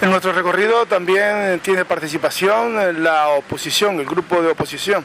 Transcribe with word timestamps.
En 0.00 0.10
nuestro 0.10 0.32
recorrido 0.32 0.86
también 0.86 1.58
tiene 1.58 1.84
participación 1.84 3.02
la 3.02 3.30
oposición, 3.30 3.98
el 3.98 4.06
grupo 4.06 4.40
de 4.40 4.50
oposición, 4.50 5.04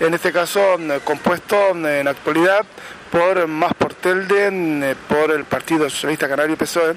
en 0.00 0.14
este 0.14 0.32
caso 0.32 0.60
compuesto 1.04 1.70
en 1.70 2.08
actualidad 2.08 2.66
por 3.12 3.46
Más 3.46 3.72
por 3.74 3.94
Telde, 3.94 4.96
por 5.08 5.30
el 5.30 5.44
Partido 5.44 5.88
Socialista 5.88 6.28
Canario 6.28 6.56
PSOE 6.56 6.96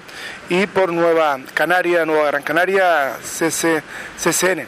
y 0.50 0.66
por 0.66 0.92
Nueva 0.92 1.38
Canaria, 1.54 2.04
Nueva 2.04 2.28
Gran 2.28 2.42
Canaria 2.42 3.18
CCN. 3.22 4.66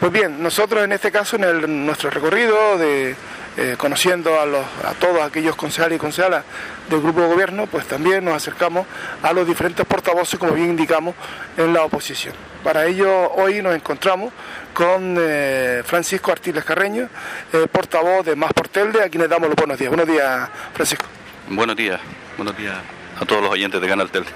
Pues 0.00 0.10
bien, 0.10 0.42
nosotros 0.42 0.82
en 0.82 0.92
este 0.92 1.12
caso, 1.12 1.36
en 1.36 1.84
nuestro 1.84 2.08
recorrido 2.08 2.78
de 2.78 3.16
eh, 3.56 3.76
conociendo 3.78 4.40
a, 4.40 4.46
los, 4.46 4.64
a 4.84 4.94
todos 4.98 5.22
aquellos 5.22 5.54
concejales 5.54 5.96
y 5.96 5.98
concejalas 6.00 6.44
del 6.88 7.00
grupo 7.00 7.22
de 7.22 7.28
gobierno, 7.28 7.66
pues 7.66 7.86
también 7.86 8.24
nos 8.24 8.34
acercamos 8.34 8.86
a 9.22 9.32
los 9.32 9.46
diferentes 9.46 9.84
portavoces, 9.86 10.38
como 10.38 10.52
bien 10.52 10.70
indicamos, 10.70 11.14
en 11.56 11.72
la 11.72 11.84
oposición. 11.84 12.34
Para 12.62 12.86
ello, 12.86 13.32
hoy 13.32 13.62
nos 13.62 13.74
encontramos 13.74 14.32
con 14.72 15.16
eh, 15.18 15.82
Francisco 15.84 16.32
Artiles 16.32 16.64
Carreño, 16.64 17.08
eh, 17.52 17.66
portavoz 17.70 18.24
de 18.24 18.36
Más 18.36 18.52
Portelde, 18.52 19.02
a 19.02 19.08
quienes 19.08 19.28
damos 19.28 19.48
los 19.48 19.56
buenos 19.56 19.78
días. 19.78 19.90
Buenos 19.90 20.08
días, 20.08 20.48
Francisco. 20.72 21.06
Buenos 21.48 21.76
días, 21.76 22.00
buenos 22.36 22.56
días 22.56 22.74
a 23.20 23.24
todos 23.24 23.42
los 23.42 23.50
oyentes 23.50 23.80
de 23.80 23.88
Canal 23.88 24.10
Telde. 24.10 24.30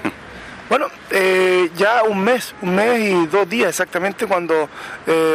Bueno, 0.69 0.85
ya 1.75 2.03
un 2.03 2.23
mes, 2.23 2.53
un 2.61 2.75
mes 2.75 2.99
y 2.99 3.25
dos 3.25 3.49
días 3.49 3.69
exactamente 3.69 4.27
cuando 4.27 4.69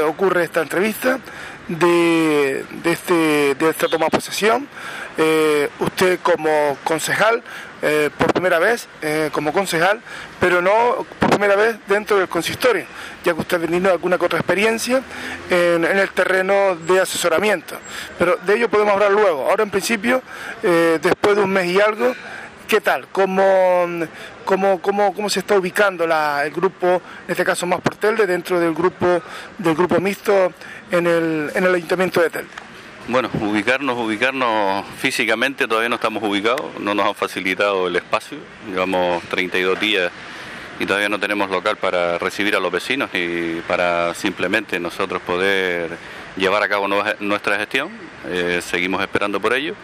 ocurre 0.06 0.44
esta 0.44 0.62
entrevista 0.62 1.18
de, 1.68 2.64
de, 2.82 2.92
este, 2.92 3.54
de 3.54 3.70
esta 3.70 3.88
toma 3.88 4.06
de 4.06 4.10
posesión. 4.10 4.68
Eh, 5.16 5.68
usted 5.78 6.18
como 6.20 6.76
concejal, 6.82 7.42
eh, 7.82 8.10
por 8.18 8.32
primera 8.32 8.58
vez 8.58 8.88
eh, 9.00 9.30
como 9.32 9.52
concejal, 9.52 10.00
pero 10.40 10.60
no 10.60 11.06
por 11.18 11.30
primera 11.30 11.54
vez 11.54 11.76
dentro 11.86 12.16
del 12.16 12.28
consistorio, 12.28 12.84
ya 13.24 13.32
que 13.34 13.40
usted 13.40 13.58
ha 13.58 13.60
tenido 13.60 13.92
alguna 13.92 14.16
otra 14.16 14.38
experiencia 14.38 15.02
en, 15.50 15.84
en, 15.84 15.98
el 15.98 16.10
terreno 16.10 16.74
de 16.74 17.00
asesoramiento. 17.00 17.76
Pero 18.18 18.38
de 18.44 18.56
ello 18.56 18.68
podemos 18.68 18.94
hablar 18.94 19.12
luego. 19.12 19.48
Ahora, 19.48 19.62
en 19.62 19.70
principio, 19.70 20.22
después 20.62 21.36
de 21.36 21.42
un 21.42 21.52
mes 21.52 21.66
y 21.66 21.80
algo, 21.80 22.14
¿qué 22.66 22.80
tal? 22.80 23.06
¿Cómo, 23.12 23.86
cómo, 24.44 24.80
cómo, 24.80 25.14
cómo 25.14 25.30
se 25.30 25.40
está 25.40 25.56
ubicando 25.56 26.06
la, 26.06 26.44
el 26.44 26.52
grupo, 26.52 26.86
en 27.26 27.30
este 27.30 27.44
caso 27.44 27.66
más 27.66 27.80
Portelde, 27.80 28.26
dentro 28.26 28.58
del 28.58 28.74
grupo, 28.74 29.22
del 29.58 29.74
grupo 29.74 30.00
mixto 30.00 30.52
en 30.90 31.06
el, 31.06 31.50
en 31.54 31.64
el 31.64 31.74
Ayuntamiento 31.74 32.20
de 32.20 32.30
Tel. 32.30 32.46
Bueno, 33.06 33.28
ubicarnos, 33.40 33.98
ubicarnos 33.98 34.86
físicamente 34.98 35.68
todavía 35.68 35.90
no 35.90 35.96
estamos 35.96 36.22
ubicados, 36.22 36.62
no 36.80 36.94
nos 36.94 37.06
han 37.06 37.14
facilitado 37.14 37.86
el 37.88 37.96
espacio, 37.96 38.38
llevamos 38.66 39.22
32 39.24 39.78
días 39.78 40.10
y 40.80 40.86
todavía 40.86 41.10
no 41.10 41.20
tenemos 41.20 41.50
local 41.50 41.76
para 41.76 42.18
recibir 42.18 42.56
a 42.56 42.60
los 42.60 42.72
vecinos 42.72 43.10
y 43.12 43.60
para 43.68 44.14
simplemente 44.14 44.80
nosotros 44.80 45.20
poder 45.22 45.90
llevar 46.36 46.62
a 46.62 46.68
cabo 46.68 46.88
nuestra 47.20 47.58
gestión, 47.58 47.90
eh, 48.26 48.60
seguimos 48.62 49.02
esperando 49.02 49.38
por 49.38 49.52
ello, 49.52 49.74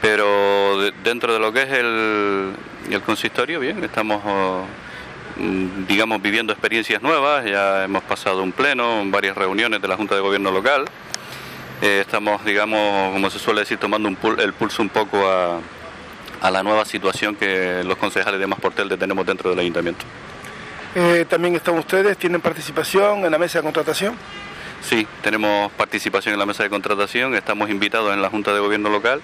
pero 0.00 0.78
dentro 1.04 1.32
de 1.32 1.38
lo 1.40 1.52
que 1.52 1.62
es 1.62 1.70
el, 1.70 2.52
el 2.90 3.02
consistorio, 3.02 3.60
bien, 3.60 3.82
estamos 3.82 4.22
Mm, 5.36 5.86
digamos, 5.86 6.22
viviendo 6.22 6.52
experiencias 6.52 7.02
nuevas. 7.02 7.44
Ya 7.44 7.84
hemos 7.84 8.02
pasado 8.04 8.42
un 8.42 8.52
pleno, 8.52 9.02
varias 9.06 9.36
reuniones 9.36 9.82
de 9.82 9.88
la 9.88 9.96
Junta 9.96 10.14
de 10.14 10.20
Gobierno 10.20 10.50
local. 10.50 10.86
Eh, 11.82 12.00
estamos, 12.00 12.42
digamos, 12.44 13.12
como 13.12 13.28
se 13.28 13.38
suele 13.38 13.60
decir, 13.60 13.78
tomando 13.78 14.08
un 14.08 14.16
el 14.40 14.54
pulso 14.54 14.80
un 14.80 14.88
poco 14.88 15.28
a, 15.28 15.60
a, 16.40 16.50
la 16.50 16.62
nueva 16.62 16.86
situación 16.86 17.36
que 17.36 17.82
los 17.84 17.98
concejales 17.98 18.40
de 18.40 18.46
Masportel 18.46 18.88
tenemos 18.98 19.26
dentro 19.26 19.50
del 19.50 19.58
ayuntamiento. 19.58 20.06
Eh, 20.94 21.26
también 21.28 21.54
están 21.54 21.76
ustedes, 21.76 22.16
tienen 22.16 22.40
participación 22.40 23.26
en 23.26 23.30
la 23.30 23.38
mesa 23.38 23.58
de 23.58 23.64
contratación. 23.64 24.16
Sí, 24.80 25.06
tenemos 25.20 25.70
participación 25.72 26.32
en 26.32 26.38
la 26.38 26.46
mesa 26.46 26.62
de 26.62 26.70
contratación, 26.70 27.34
estamos 27.34 27.68
invitados 27.68 28.14
en 28.14 28.22
la 28.22 28.30
Junta 28.30 28.54
de 28.54 28.60
Gobierno 28.60 28.88
local 28.88 29.20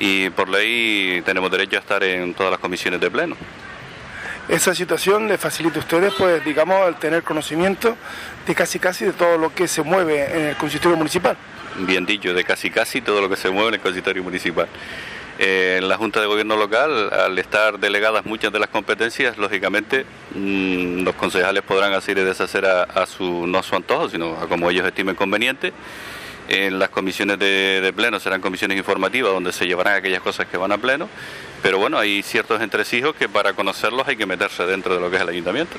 y 0.00 0.30
por 0.30 0.48
ley 0.48 1.22
tenemos 1.24 1.50
derecho 1.50 1.76
a 1.76 1.80
estar 1.80 2.02
en 2.04 2.34
todas 2.34 2.50
las 2.50 2.60
comisiones 2.60 3.00
de 3.00 3.10
pleno 3.10 3.36
esa 4.48 4.74
situación 4.74 5.28
le 5.28 5.36
facilita 5.36 5.76
a 5.76 5.80
ustedes, 5.80 6.14
pues, 6.16 6.42
digamos, 6.44 6.88
el 6.88 6.94
tener 6.94 7.22
conocimiento 7.22 7.96
de 8.46 8.54
casi 8.54 8.78
casi 8.78 9.04
de 9.04 9.12
todo 9.12 9.36
lo 9.36 9.54
que 9.54 9.68
se 9.68 9.82
mueve 9.82 10.24
en 10.24 10.46
el 10.46 10.56
consistorio 10.56 10.96
municipal. 10.96 11.36
Bien 11.80 12.06
dicho, 12.06 12.32
de 12.32 12.44
casi 12.44 12.70
casi 12.70 13.02
todo 13.02 13.20
lo 13.20 13.28
que 13.28 13.36
se 13.36 13.50
mueve 13.50 13.68
en 13.68 13.74
el 13.74 13.80
consistorio 13.80 14.22
municipal. 14.22 14.66
Eh, 15.38 15.76
en 15.78 15.88
la 15.88 15.96
Junta 15.96 16.20
de 16.20 16.26
Gobierno 16.26 16.56
local, 16.56 17.10
al 17.12 17.38
estar 17.38 17.78
delegadas 17.78 18.24
muchas 18.24 18.50
de 18.50 18.58
las 18.58 18.70
competencias, 18.70 19.36
lógicamente 19.36 20.04
mm, 20.34 21.02
los 21.02 21.14
concejales 21.14 21.62
podrán 21.62 21.92
hacer 21.92 22.18
y 22.18 22.22
deshacer 22.22 22.64
a, 22.64 23.06
su, 23.06 23.46
no 23.46 23.58
a 23.58 23.62
su 23.62 23.76
antojo, 23.76 24.08
sino 24.08 24.36
a 24.40 24.48
como 24.48 24.70
ellos 24.70 24.86
estimen 24.86 25.14
conveniente. 25.14 25.72
En 26.48 26.78
las 26.78 26.88
comisiones 26.88 27.38
de, 27.38 27.80
de 27.80 27.92
pleno 27.92 28.18
serán 28.18 28.40
comisiones 28.40 28.78
informativas 28.78 29.32
donde 29.32 29.52
se 29.52 29.66
llevarán 29.66 29.94
aquellas 29.94 30.22
cosas 30.22 30.46
que 30.46 30.56
van 30.56 30.72
a 30.72 30.78
pleno 30.78 31.08
pero 31.62 31.78
bueno, 31.78 31.98
hay 31.98 32.22
ciertos 32.22 32.60
entresijos 32.60 33.14
que 33.16 33.28
para 33.28 33.52
conocerlos 33.52 34.06
hay 34.06 34.16
que 34.16 34.26
meterse 34.26 34.64
dentro 34.64 34.94
de 34.94 35.00
lo 35.00 35.10
que 35.10 35.16
es 35.16 35.22
el 35.22 35.28
ayuntamiento. 35.28 35.76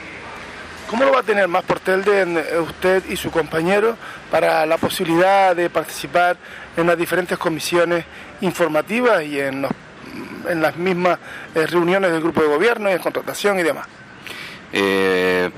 ¿Cómo 0.90 1.06
lo 1.06 1.12
va 1.12 1.20
a 1.20 1.24
tener 1.24 1.48
más 1.48 1.64
Portelde 1.64 2.22
eh, 2.22 2.60
usted 2.60 3.04
y 3.10 3.16
su 3.16 3.30
compañero 3.30 3.96
para 4.32 4.66
la 4.66 4.78
posibilidad 4.78 5.56
de 5.56 5.70
participar 5.70 6.36
en 6.76 6.88
las 6.88 6.98
diferentes 6.98 7.38
comisiones 7.38 8.06
informativas 8.42 9.24
y 9.24 9.40
en, 9.40 9.68
en 10.50 10.62
las 10.62 10.76
mismas 10.76 11.20
eh, 11.54 11.68
reuniones 11.68 12.12
del 12.12 12.22
grupo 12.22 12.42
de 12.42 12.48
gobierno 12.48 12.90
y 12.90 12.94
en 12.94 13.00
contratación 13.00 13.60
y 13.60 13.64
demás? 13.64 13.88
Eh, 14.74 15.50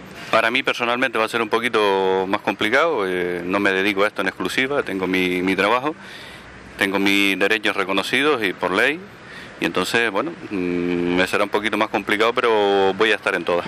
para 0.42 0.50
mí 0.50 0.64
personalmente 0.64 1.20
va 1.20 1.26
a 1.26 1.28
ser 1.28 1.40
un 1.44 1.50
poquito 1.50 2.26
más 2.28 2.42
complicado, 2.42 3.06
no 3.44 3.60
me 3.60 3.72
dedico 3.72 4.04
a 4.04 4.08
esto 4.08 4.24
en 4.24 4.28
exclusiva, 4.28 4.82
tengo 4.82 5.06
mi, 5.06 5.44
mi 5.44 5.56
trabajo, 5.56 5.94
tengo 6.80 6.98
mis 6.98 7.38
derechos 7.38 7.76
reconocidos 7.76 8.44
y 8.44 8.52
por 8.52 8.72
ley, 8.72 9.00
y 9.60 9.66
entonces, 9.66 10.10
bueno, 10.10 10.32
mm, 10.50 10.56
me 11.16 11.28
será 11.28 11.44
un 11.44 11.52
poquito 11.52 11.78
más 11.78 11.90
complicado, 11.90 12.34
pero 12.34 12.92
voy 12.96 13.12
a 13.12 13.18
estar 13.18 13.36
en 13.36 13.46
todas. 13.46 13.68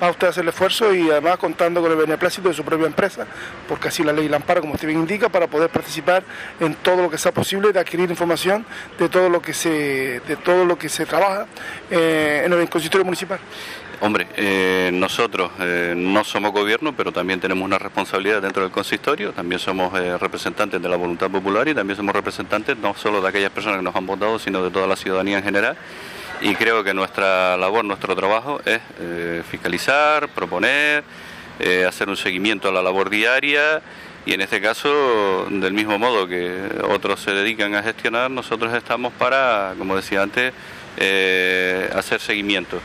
Va 0.00 0.06
a 0.06 0.10
usted 0.10 0.28
hacer 0.28 0.44
el 0.44 0.50
esfuerzo 0.50 0.94
y 0.94 1.10
además 1.10 1.38
contando 1.38 1.82
con 1.82 1.90
el 1.90 1.98
beneplácito 1.98 2.48
de 2.48 2.54
su 2.54 2.62
propia 2.62 2.86
empresa, 2.86 3.26
porque 3.66 3.88
así 3.88 4.04
la 4.04 4.12
ley 4.12 4.28
la 4.28 4.36
ampara, 4.36 4.60
como 4.60 4.74
usted 4.74 4.86
bien 4.86 5.00
indica, 5.00 5.28
para 5.28 5.48
poder 5.48 5.68
participar 5.68 6.22
en 6.60 6.76
todo 6.76 7.02
lo 7.02 7.10
que 7.10 7.18
sea 7.18 7.32
posible, 7.32 7.72
de 7.72 7.80
adquirir 7.80 8.08
información 8.08 8.64
de 9.00 9.08
todo 9.08 9.28
lo 9.28 9.42
que 9.42 9.52
se, 9.52 10.20
de 10.20 10.36
todo 10.44 10.64
lo 10.64 10.78
que 10.78 10.88
se 10.88 11.06
trabaja 11.06 11.46
eh, 11.90 12.42
en 12.44 12.52
el 12.52 12.68
consistorio 12.68 13.04
municipal. 13.04 13.40
Hombre, 14.00 14.28
eh, 14.36 14.90
nosotros 14.92 15.50
eh, 15.58 15.92
no 15.96 16.22
somos 16.22 16.52
gobierno, 16.52 16.94
pero 16.96 17.10
también 17.10 17.40
tenemos 17.40 17.64
una 17.64 17.78
responsabilidad 17.78 18.40
dentro 18.40 18.62
del 18.62 18.70
consistorio, 18.70 19.32
también 19.32 19.58
somos 19.58 19.92
eh, 19.98 20.16
representantes 20.18 20.80
de 20.80 20.88
la 20.88 20.94
voluntad 20.94 21.28
popular 21.28 21.66
y 21.66 21.74
también 21.74 21.96
somos 21.96 22.14
representantes 22.14 22.76
no 22.78 22.94
solo 22.94 23.20
de 23.20 23.28
aquellas 23.28 23.50
personas 23.50 23.78
que 23.78 23.82
nos 23.82 23.96
han 23.96 24.06
votado, 24.06 24.38
sino 24.38 24.62
de 24.62 24.70
toda 24.70 24.86
la 24.86 24.94
ciudadanía 24.94 25.38
en 25.38 25.44
general. 25.44 25.76
Y 26.40 26.54
creo 26.54 26.84
que 26.84 26.94
nuestra 26.94 27.56
labor, 27.56 27.84
nuestro 27.84 28.14
trabajo 28.14 28.60
es 28.64 28.80
fiscalizar, 29.50 30.28
proponer, 30.28 31.02
hacer 31.88 32.08
un 32.08 32.16
seguimiento 32.16 32.68
a 32.68 32.72
la 32.72 32.80
labor 32.80 33.10
diaria 33.10 33.82
y 34.28 34.34
en 34.34 34.42
este 34.42 34.60
caso, 34.60 35.46
del 35.50 35.72
mismo 35.72 35.98
modo 35.98 36.28
que 36.28 36.68
otros 36.90 37.18
se 37.18 37.32
dedican 37.32 37.74
a 37.74 37.82
gestionar, 37.82 38.30
nosotros 38.30 38.74
estamos 38.74 39.12
para, 39.14 39.74
como 39.78 39.96
decía 39.96 40.22
antes, 40.22 40.52
hacer 40.96 42.20
seguimiento. 42.20 42.80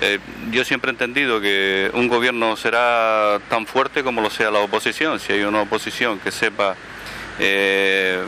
Eh, 0.00 0.20
yo 0.52 0.64
siempre 0.64 0.90
he 0.90 0.92
entendido 0.92 1.40
que 1.40 1.90
un 1.92 2.06
gobierno 2.06 2.56
será 2.56 3.40
tan 3.48 3.66
fuerte 3.66 4.04
como 4.04 4.20
lo 4.20 4.30
sea 4.30 4.50
la 4.50 4.60
oposición. 4.60 5.18
Si 5.18 5.32
hay 5.32 5.42
una 5.42 5.62
oposición 5.62 6.20
que 6.20 6.30
sepa, 6.30 6.76
eh, 7.40 8.22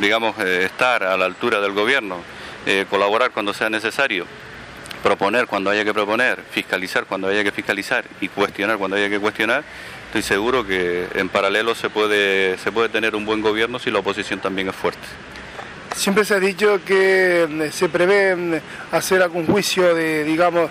digamos, 0.00 0.36
eh, 0.40 0.64
estar 0.64 1.04
a 1.04 1.16
la 1.16 1.26
altura 1.26 1.60
del 1.60 1.72
gobierno, 1.72 2.22
colaborar 2.90 3.30
cuando 3.30 3.54
sea 3.54 3.70
necesario, 3.70 4.26
proponer 5.00 5.46
cuando 5.46 5.70
haya 5.70 5.84
que 5.84 5.94
proponer, 5.94 6.42
fiscalizar 6.50 7.04
cuando 7.04 7.28
haya 7.28 7.44
que 7.44 7.52
fiscalizar 7.52 8.04
y 8.20 8.26
cuestionar 8.26 8.76
cuando 8.76 8.96
haya 8.96 9.08
que 9.08 9.20
cuestionar, 9.20 9.62
estoy 10.06 10.22
seguro 10.22 10.66
que 10.66 11.06
en 11.14 11.28
paralelo 11.28 11.76
se 11.76 11.90
puede, 11.90 12.58
se 12.58 12.72
puede 12.72 12.88
tener 12.88 13.14
un 13.14 13.24
buen 13.24 13.40
gobierno 13.40 13.78
si 13.78 13.92
la 13.92 14.00
oposición 14.00 14.40
también 14.40 14.68
es 14.68 14.74
fuerte. 14.74 15.06
Siempre 15.96 16.26
se 16.26 16.34
ha 16.34 16.38
dicho 16.38 16.78
que 16.84 17.48
mm, 17.48 17.72
se 17.72 17.88
prevé 17.88 18.36
mm, 18.36 18.54
hacer 18.92 19.22
algún 19.22 19.46
juicio 19.46 19.94
de, 19.94 20.24
digamos, 20.24 20.68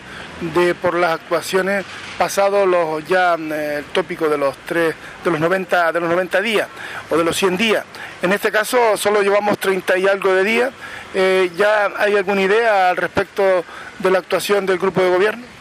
de 0.54 0.76
por 0.76 0.94
las 0.94 1.14
actuaciones 1.14 1.84
pasados 2.16 2.68
los 2.68 3.04
ya 3.08 3.36
mm, 3.36 3.52
el 3.52 3.84
tópico 3.86 4.30
de 4.30 4.38
los 4.38 4.56
tres, 4.68 4.94
de 5.24 5.32
los 5.32 5.40
90, 5.40 5.92
de 5.94 6.00
los 6.00 6.10
90 6.10 6.42
días 6.42 6.68
o 7.10 7.18
de 7.18 7.24
los 7.24 7.36
100 7.36 7.58
días. 7.58 7.84
En 8.22 8.34
este 8.34 8.52
caso 8.52 8.96
solo 8.98 9.24
llevamos 9.24 9.58
30 9.58 9.98
y 9.98 10.08
algo 10.08 10.32
de 10.32 10.44
días. 10.44 10.72
Eh, 11.16 11.50
¿Ya 11.58 11.92
hay 11.98 12.16
alguna 12.16 12.42
idea 12.42 12.92
al 12.92 12.98
respecto 12.98 13.66
de 13.98 14.12
la 14.12 14.20
actuación 14.20 14.68
del 14.68 14.78
grupo 14.78 15.02
de 15.02 15.10
gobierno? 15.10 15.55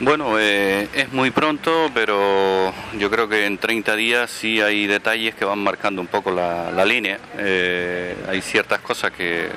Bueno, 0.00 0.38
eh, 0.40 0.88
es 0.92 1.12
muy 1.12 1.30
pronto, 1.30 1.90
pero 1.94 2.74
yo 2.98 3.10
creo 3.10 3.28
que 3.28 3.46
en 3.46 3.58
30 3.58 3.94
días 3.94 4.28
sí 4.28 4.60
hay 4.60 4.86
detalles 4.86 5.36
que 5.36 5.44
van 5.44 5.60
marcando 5.60 6.00
un 6.00 6.08
poco 6.08 6.32
la, 6.32 6.84
línea. 6.84 7.18
Eh, 7.38 8.16
hay 8.28 8.42
ciertas 8.42 8.80
cosas 8.80 9.12
que, 9.12 9.48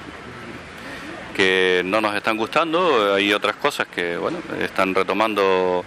que 1.36 1.82
no 1.84 2.02
nos 2.02 2.16
están 2.16 2.38
gustando, 2.38 3.16
hay 3.16 3.34
otras 3.34 3.56
cosas 3.56 3.88
que 3.88 4.16
bueno, 4.18 4.38
están 4.62 4.94
retomando 4.94 5.84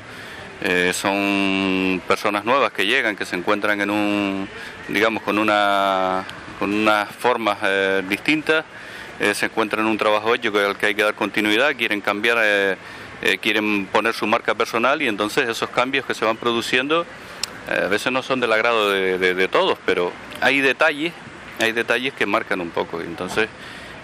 Eh, 0.63 0.93
son 0.93 2.03
personas 2.07 2.45
nuevas 2.45 2.71
que 2.73 2.85
llegan, 2.85 3.17
que 3.17 3.25
se 3.25 3.35
encuentran 3.35 3.81
en 3.81 3.89
un, 3.89 4.47
digamos, 4.89 5.23
con 5.23 5.39
una, 5.39 6.23
con 6.59 6.75
unas 6.75 7.09
formas 7.09 7.57
eh, 7.63 8.03
distintas, 8.07 8.65
se 9.33 9.47
encuentran 9.47 9.85
en 9.85 9.91
un 9.91 9.99
trabajo 9.99 10.35
hecho 10.35 10.53
al 10.59 10.77
que 10.77 10.87
hay 10.87 10.95
que 10.95 11.03
dar 11.03 11.15
continuidad, 11.15 11.75
quieren 11.77 12.01
cambiar, 12.01 12.39
quieren 13.41 13.87
poner 13.87 14.15
su 14.15 14.27
marca 14.27 14.55
personal 14.55 15.03
y 15.03 15.09
entonces 15.09 15.49
esos 15.49 15.71
cambios 15.71 16.07
que 16.07 16.15
se 16.15 16.25
van 16.25 16.37
produciendo 16.37 17.05
a 17.69 17.87
veces 17.87 18.11
no 18.11 18.23
son 18.23 18.41
del 18.41 18.53
agrado 18.53 18.91
de, 18.91 19.49
todos, 19.49 19.79
pero 19.87 20.13
hay 20.41 20.61
detalles, 20.61 21.13
hay 21.59 21.73
detalles 21.73 22.15
que 22.15 22.27
marcan 22.27 22.61
un 22.61 22.71
poco. 22.71 23.01
Entonces 23.01 23.49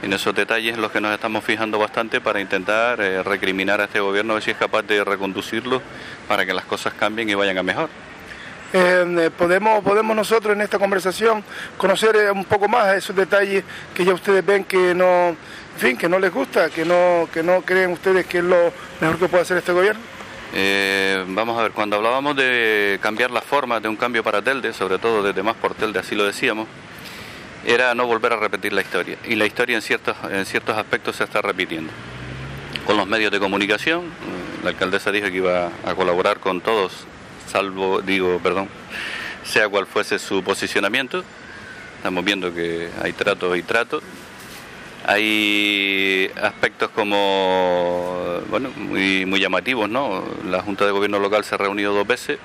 en 0.02 0.12
esos 0.12 0.34
detalles 0.34 0.76
los 0.76 0.92
que 0.92 1.00
nos 1.00 1.12
estamos 1.12 1.42
fijando 1.42 1.78
bastante 1.78 2.20
para 2.20 2.40
intentar 2.40 3.00
eh, 3.00 3.22
recriminar 3.22 3.80
a 3.80 3.84
este 3.84 3.98
gobierno 3.98 4.32
a 4.32 4.34
ver 4.34 4.42
si 4.42 4.50
es 4.50 4.56
capaz 4.56 4.82
de 4.82 5.02
reconducirlo 5.02 5.80
para 6.28 6.44
que 6.44 6.52
las 6.52 6.64
cosas 6.64 6.92
cambien 6.94 7.28
y 7.30 7.34
vayan 7.34 7.58
a 7.58 7.62
mejor. 7.62 7.88
Eh, 8.72 9.30
podemos, 9.36 9.82
podemos 9.82 10.16
nosotros 10.16 10.54
en 10.54 10.60
esta 10.60 10.78
conversación 10.78 11.42
conocer 11.76 12.16
eh, 12.16 12.30
un 12.30 12.44
poco 12.44 12.68
más 12.68 12.94
esos 12.96 13.14
detalles 13.14 13.64
que 13.94 14.04
ya 14.04 14.12
ustedes 14.12 14.44
ven 14.44 14.64
que 14.64 14.94
no, 14.94 15.36
fin, 15.76 15.96
que 15.96 16.08
no 16.08 16.18
les 16.18 16.32
gusta, 16.32 16.68
que 16.68 16.84
no, 16.84 17.28
que 17.32 17.42
no 17.42 17.62
creen 17.62 17.92
ustedes 17.92 18.26
que 18.26 18.38
es 18.38 18.44
lo 18.44 18.72
mejor 19.00 19.18
que 19.18 19.28
puede 19.28 19.42
hacer 19.42 19.58
este 19.58 19.72
gobierno. 19.72 20.02
vamos 21.28 21.58
a 21.58 21.62
ver, 21.62 21.72
cuando 21.72 21.96
hablábamos 21.96 22.36
de 22.36 22.98
cambiar 23.00 23.30
las 23.30 23.44
formas 23.44 23.80
de 23.82 23.88
un 23.88 23.96
cambio 23.96 24.24
para 24.24 24.42
Telde, 24.42 24.72
sobre 24.72 24.98
todo 24.98 25.22
desde 25.22 25.42
más 25.42 25.54
por 25.56 25.74
Telde, 25.74 26.00
así 26.00 26.16
lo 26.16 26.24
decíamos, 26.24 26.66
era 27.64 27.94
no 27.94 28.06
volver 28.06 28.32
a 28.32 28.36
repetir 28.36 28.72
la 28.72 28.80
historia. 28.80 29.16
Y 29.24 29.36
la 29.36 29.46
historia 29.46 29.76
en 29.76 29.82
ciertos, 29.82 30.16
en 30.30 30.44
ciertos 30.44 30.76
aspectos 30.76 31.16
se 31.16 31.24
está 31.24 31.40
repitiendo. 31.40 31.92
Con 32.84 32.96
los 32.96 33.06
medios 33.06 33.32
de 33.32 33.40
comunicación, 33.40 34.04
la 34.62 34.70
alcaldesa 34.70 35.10
dijo 35.10 35.26
que 35.28 35.36
iba 35.36 35.70
a 35.84 35.94
colaborar 35.94 36.38
con 36.38 36.60
todos, 36.60 37.06
salvo, 37.48 38.00
digo, 38.02 38.40
perdón, 38.42 38.68
sea 39.44 39.68
cual 39.68 39.86
fuese 39.86 40.18
su 40.18 40.42
posicionamiento. 40.42 41.24
Estamos 41.96 42.24
viendo 42.24 42.52
que 42.52 42.88
hay 43.02 43.12
trato 43.12 43.54
y 43.56 43.62
trato. 43.62 44.02
Hay 45.06 46.30
aspectos 46.42 46.90
como, 46.90 48.40
bueno, 48.50 48.70
muy, 48.76 49.24
muy 49.24 49.38
llamativos, 49.38 49.88
¿no? 49.88 50.24
La 50.50 50.62
Junta 50.62 50.84
de 50.84 50.90
Gobierno 50.90 51.20
Local 51.20 51.44
se 51.44 51.54
ha 51.54 51.58
reunido 51.58 51.94
dos 51.94 52.06
veces, 52.06 52.38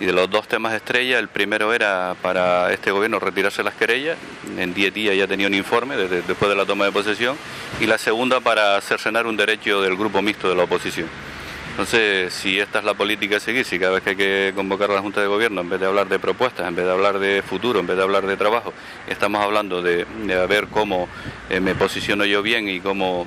y 0.00 0.04
de 0.04 0.12
los 0.12 0.28
dos 0.28 0.48
temas 0.48 0.74
estrella, 0.74 1.18
el 1.18 1.28
primero 1.28 1.72
era 1.72 2.16
para 2.22 2.72
este 2.72 2.90
gobierno 2.90 3.20
retirarse 3.20 3.62
las 3.62 3.74
querellas, 3.74 4.18
en 4.58 4.74
10 4.74 4.92
días 4.92 5.16
ya 5.16 5.28
tenía 5.28 5.46
un 5.46 5.54
informe 5.54 5.96
después 5.96 6.48
de 6.50 6.56
la 6.56 6.66
toma 6.66 6.86
de 6.86 6.92
posesión, 6.92 7.36
y 7.80 7.86
la 7.86 7.98
segunda 7.98 8.40
para 8.40 8.80
cercenar 8.80 9.26
un 9.26 9.36
derecho 9.36 9.80
del 9.80 9.96
grupo 9.96 10.20
mixto 10.22 10.48
de 10.48 10.56
la 10.56 10.64
oposición. 10.64 11.06
Entonces, 11.76 12.32
si 12.32 12.58
esta 12.58 12.78
es 12.78 12.86
la 12.86 12.94
política 12.94 13.36
a 13.36 13.40
seguir, 13.40 13.62
si 13.62 13.78
cada 13.78 13.92
vez 13.92 14.02
que 14.02 14.10
hay 14.10 14.16
que 14.16 14.52
convocar 14.56 14.90
a 14.90 14.94
la 14.94 15.02
Junta 15.02 15.20
de 15.20 15.26
Gobierno, 15.26 15.60
en 15.60 15.68
vez 15.68 15.78
de 15.78 15.84
hablar 15.84 16.08
de 16.08 16.18
propuestas, 16.18 16.66
en 16.66 16.74
vez 16.74 16.86
de 16.86 16.90
hablar 16.90 17.18
de 17.18 17.42
futuro, 17.42 17.80
en 17.80 17.86
vez 17.86 17.98
de 17.98 18.02
hablar 18.02 18.26
de 18.26 18.34
trabajo, 18.38 18.72
estamos 19.06 19.42
hablando 19.42 19.82
de, 19.82 20.06
ver 20.48 20.68
cómo 20.68 21.06
eh, 21.50 21.60
me 21.60 21.74
posiciono 21.74 22.24
yo 22.24 22.40
bien 22.40 22.66
y 22.66 22.80
cómo 22.80 23.26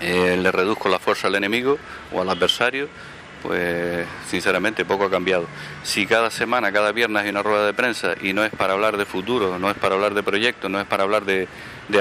eh, 0.00 0.38
le 0.40 0.52
reduzco 0.52 0.88
la 0.88 1.00
fuerza 1.00 1.26
al 1.26 1.34
enemigo 1.34 1.76
o 2.12 2.22
al 2.22 2.30
adversario, 2.30 2.86
pues 3.44 4.06
sinceramente 4.26 4.86
poco 4.86 5.04
ha 5.04 5.10
cambiado. 5.10 5.46
Si 5.82 6.06
cada 6.06 6.30
semana, 6.30 6.72
cada 6.72 6.92
viernes 6.92 7.24
hay 7.24 7.28
una 7.28 7.42
rueda 7.42 7.66
de 7.66 7.74
prensa 7.74 8.14
y 8.22 8.32
no 8.32 8.42
es 8.42 8.50
para 8.50 8.72
hablar 8.72 8.96
de 8.96 9.04
futuro, 9.04 9.58
no 9.58 9.70
es 9.70 9.76
para 9.76 9.94
hablar 9.94 10.14
de 10.14 10.22
proyectos, 10.22 10.70
no 10.70 10.80
es 10.80 10.86
para 10.86 11.02
hablar 11.02 11.26
de, 11.26 11.46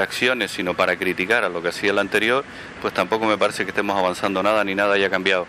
acciones, 0.01 0.51
sino 0.51 0.73
para 0.73 0.95
criticar 0.95 1.43
a 1.43 1.49
lo 1.49 1.61
que 1.61 1.67
hacía 1.67 1.91
el 1.91 1.99
anterior, 1.99 2.45
pues 2.81 2.93
tampoco 2.93 3.25
me 3.25 3.37
parece 3.37 3.65
que 3.65 3.71
estemos 3.71 3.97
avanzando 3.97 4.41
nada 4.41 4.63
ni 4.63 4.73
nada 4.73 4.93
haya 4.93 5.09
cambiado. 5.09 5.45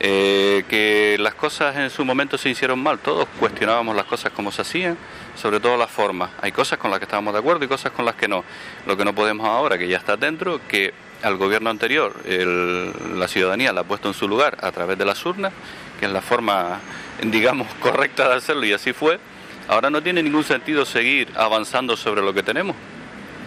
Eh, 0.00 0.64
que 0.68 1.16
las 1.18 1.34
cosas 1.34 1.74
en 1.76 1.88
su 1.88 2.04
momento 2.04 2.36
se 2.36 2.50
hicieron 2.50 2.78
mal, 2.78 2.98
todos 2.98 3.26
cuestionábamos 3.40 3.96
las 3.96 4.04
cosas 4.04 4.30
como 4.32 4.52
se 4.52 4.62
hacían, 4.62 4.98
sobre 5.34 5.60
todo 5.60 5.78
las 5.78 5.90
formas. 5.90 6.30
Hay 6.42 6.52
cosas 6.52 6.78
con 6.78 6.90
las 6.90 7.00
que 7.00 7.06
estábamos 7.06 7.32
de 7.32 7.40
acuerdo 7.40 7.64
y 7.64 7.68
cosas 7.68 7.90
con 7.92 8.04
las 8.04 8.14
que 8.14 8.28
no. 8.28 8.44
Lo 8.86 8.96
que 8.98 9.04
no 9.04 9.14
podemos 9.14 9.48
ahora, 9.48 9.78
que 9.78 9.88
ya 9.88 9.96
está 9.96 10.18
dentro, 10.18 10.60
que 10.68 10.92
al 11.22 11.36
gobierno 11.36 11.70
anterior 11.70 12.14
la 12.24 13.28
ciudadanía 13.28 13.72
la 13.72 13.82
ha 13.82 13.84
puesto 13.84 14.08
en 14.08 14.14
su 14.14 14.28
lugar 14.28 14.58
a 14.60 14.70
través 14.72 14.98
de 14.98 15.04
las 15.04 15.24
urnas, 15.24 15.52
que 15.98 16.06
es 16.06 16.12
la 16.12 16.20
forma, 16.20 16.80
digamos, 17.22 17.68
correcta 17.80 18.28
de 18.28 18.36
hacerlo 18.36 18.64
y 18.64 18.72
así 18.72 18.92
fue. 18.92 19.18
Ahora 19.68 19.90
no 19.90 20.02
tiene 20.02 20.22
ningún 20.22 20.44
sentido 20.44 20.86
seguir 20.86 21.28
avanzando 21.36 21.96
sobre 21.96 22.22
lo 22.22 22.32
que 22.32 22.42
tenemos. 22.42 22.74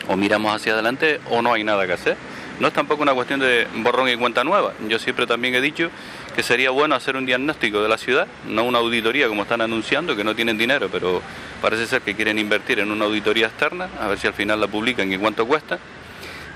O 0.07 0.15
miramos 0.15 0.55
hacia 0.55 0.73
adelante 0.73 1.19
o 1.29 1.41
no 1.41 1.53
hay 1.53 1.63
nada 1.63 1.87
que 1.87 1.93
hacer. 1.93 2.17
No 2.59 2.67
es 2.67 2.73
tampoco 2.73 3.01
una 3.01 3.13
cuestión 3.15 3.39
de 3.39 3.67
borrón 3.77 4.07
y 4.07 4.15
cuenta 4.17 4.43
nueva. 4.43 4.73
Yo 4.87 4.99
siempre 4.99 5.25
también 5.25 5.55
he 5.55 5.61
dicho 5.61 5.89
que 6.35 6.43
sería 6.43 6.69
bueno 6.69 6.93
hacer 6.93 7.15
un 7.15 7.25
diagnóstico 7.25 7.81
de 7.81 7.89
la 7.89 7.97
ciudad, 7.97 8.27
no 8.47 8.63
una 8.63 8.77
auditoría 8.77 9.27
como 9.27 9.43
están 9.43 9.61
anunciando, 9.61 10.15
que 10.15 10.23
no 10.23 10.35
tienen 10.35 10.59
dinero, 10.59 10.87
pero 10.91 11.23
parece 11.59 11.87
ser 11.87 12.03
que 12.03 12.15
quieren 12.15 12.37
invertir 12.37 12.79
en 12.79 12.91
una 12.91 13.05
auditoría 13.05 13.47
externa, 13.47 13.89
a 13.99 14.07
ver 14.07 14.19
si 14.19 14.27
al 14.27 14.33
final 14.33 14.59
la 14.59 14.67
publican 14.67 15.11
y 15.11 15.17
cuánto 15.17 15.47
cuesta 15.47 15.79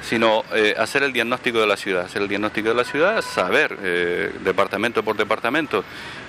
sino 0.08 0.44
eh, 0.54 0.76
hacer 0.78 1.04
el 1.04 1.12
diagnóstico 1.12 1.60
de 1.60 1.68
la 1.68 1.78
ciudad, 1.78 2.06
hacer 2.06 2.22
el 2.22 2.28
diagnóstico 2.28 2.70
de 2.70 2.76
la 2.76 2.84
ciudad, 2.84 3.22
saber 3.22 3.78
eh, 3.82 4.32
departamento 4.44 5.04
por 5.04 5.18
departamento 5.18 5.84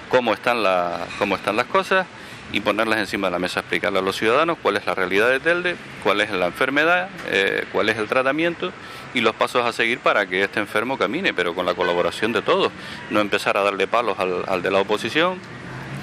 cómo 0.09 0.33
están, 0.33 0.63
la, 0.63 1.07
cómo 1.19 1.37
están 1.37 1.57
las 1.57 1.67
cosas 1.67 2.07
y 2.53 2.61
ponerlas 2.61 2.99
encima 3.01 3.27
de 3.27 3.33
la 3.33 3.39
mesa, 3.39 3.61
explicarle 3.61 3.99
a 3.99 4.03
los 4.03 4.17
ciudadanos 4.17 4.57
cuál 4.63 4.77
es 4.77 4.87
la 4.87 4.95
realidad 4.95 5.29
de 5.29 5.41
Telde, 5.41 5.77
cuál 6.03 6.21
es 6.21 6.31
la 6.31 6.47
enfermedad, 6.47 7.11
eh, 7.29 7.65
cuál 7.73 7.89
es 7.89 7.99
el 7.99 8.07
tratamiento 8.07 8.73
y 9.15 9.21
los 9.21 9.35
pasos 9.35 9.65
a 9.67 9.73
seguir 9.73 9.99
para 9.99 10.27
que 10.27 10.43
este 10.43 10.61
enfermo 10.61 10.97
camine, 10.97 11.35
pero 11.35 11.55
con 11.55 11.67
la 11.67 11.75
colaboración 11.75 12.33
de 12.33 12.43
todos, 12.43 12.73
no 13.11 13.21
empezar 13.21 13.57
a 13.59 13.63
darle 13.63 13.87
palos 13.87 14.19
al, 14.19 14.45
al 14.47 14.63
de 14.63 14.71
la 14.71 14.79
oposición, 14.79 15.39